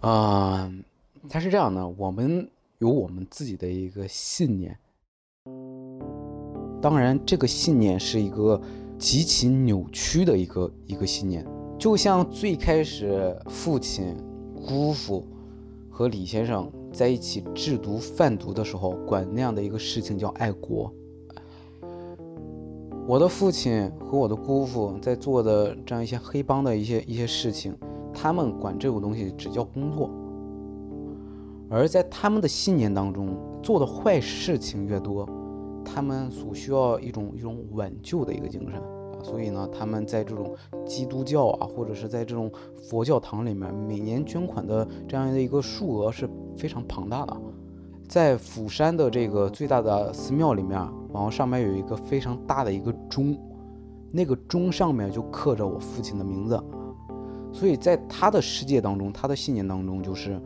[0.00, 0.72] 啊，
[1.28, 4.78] 他是这样的，我们有我们自己的一个信念。
[6.84, 8.60] 当然，这个信念是一个
[8.98, 11.42] 极其扭曲的一个一个信念，
[11.78, 14.14] 就像最开始父亲、
[14.54, 15.26] 姑父
[15.88, 20.92] 和李先生在一起制毒贩毒的时候，管那样的一个事情叫爱国。
[23.06, 27.74] 我的父亲和我的姑父在做的这样一些黑帮的一些一些事情，
[28.12, 30.10] 他们管这种东西只叫工作。
[31.70, 35.26] 而在他们的信念当中，做的坏事情越多，
[35.84, 39.22] 他们所需要一种一种挽救的一个精神啊。
[39.22, 40.54] 所以呢，他们在这种
[40.84, 42.50] 基督教啊，或者是在这种
[42.82, 47.36] 佛教堂里面，每年捐款的这样的一个数额是非常庞大的。
[48.06, 50.78] 在釜山的这个最大的寺庙里面，
[51.12, 53.34] 然后上面有一个非常大的一个钟，
[54.12, 56.62] 那个钟上面就刻着我父亲的名字。
[57.50, 60.38] 所以在他的世界当中，他的信念当中就是，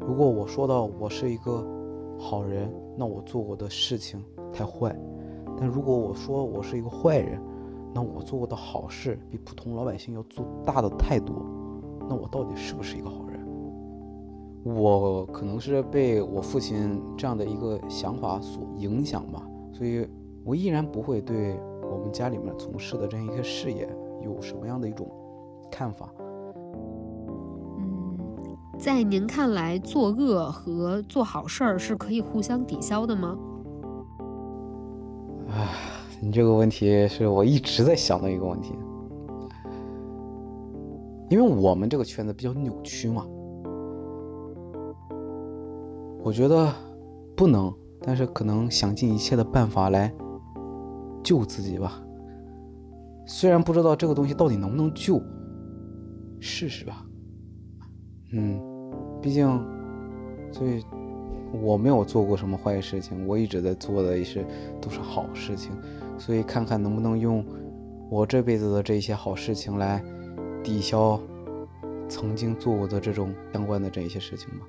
[0.00, 1.62] 如果我说到我是一个
[2.18, 4.24] 好人，那我做过的事情
[4.56, 4.90] 太坏；
[5.58, 7.38] 但如果我说我是一个坏人，
[7.94, 11.44] 那我做过的好事比普通老百姓要做大的太多。
[12.08, 14.74] 那我到底是不是一个好人？
[14.74, 19.42] 我可能是被我父亲这样的一个想法所影响吧，
[19.72, 20.08] 所以
[20.42, 23.88] 我依然不会对我们家里面从事的这样一个事业
[24.22, 25.06] 有什么样的一种
[25.70, 26.08] 看法。
[27.78, 28.18] 嗯，
[28.78, 33.38] 在您看来，作恶和做好事儿是可以互相抵消的吗？
[35.56, 35.70] 啊，
[36.20, 38.74] 你这个问题是我一直在想的一个问题，
[41.30, 43.26] 因为我们这个圈子比较扭曲嘛。
[46.22, 46.70] 我觉得
[47.34, 50.12] 不能，但是可能想尽一切的办法来
[51.24, 52.02] 救自己吧。
[53.24, 55.18] 虽然不知道这个东西到底能不能救，
[56.38, 57.02] 试试吧。
[58.32, 58.60] 嗯，
[59.22, 59.46] 毕竟，
[60.52, 60.84] 所以
[61.52, 64.44] 我没有做过什么坏事情，我一直在做的也是
[64.80, 65.72] 都是好事情，
[66.18, 67.44] 所以看看能不能用
[68.10, 70.02] 我这辈子的这些好事情来
[70.62, 71.20] 抵消
[72.08, 74.66] 曾经做过的这种相关的这一些事情吧。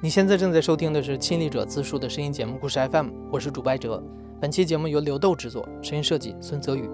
[0.00, 4.02] 你现在正在收听的是亲历者自述的声音节目故事 FM，我是主播哲。
[4.42, 6.90] 本期节目由刘豆制作，声音设计孙泽宇。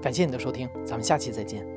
[0.00, 1.75] 感谢你的收听，咱们下期再见。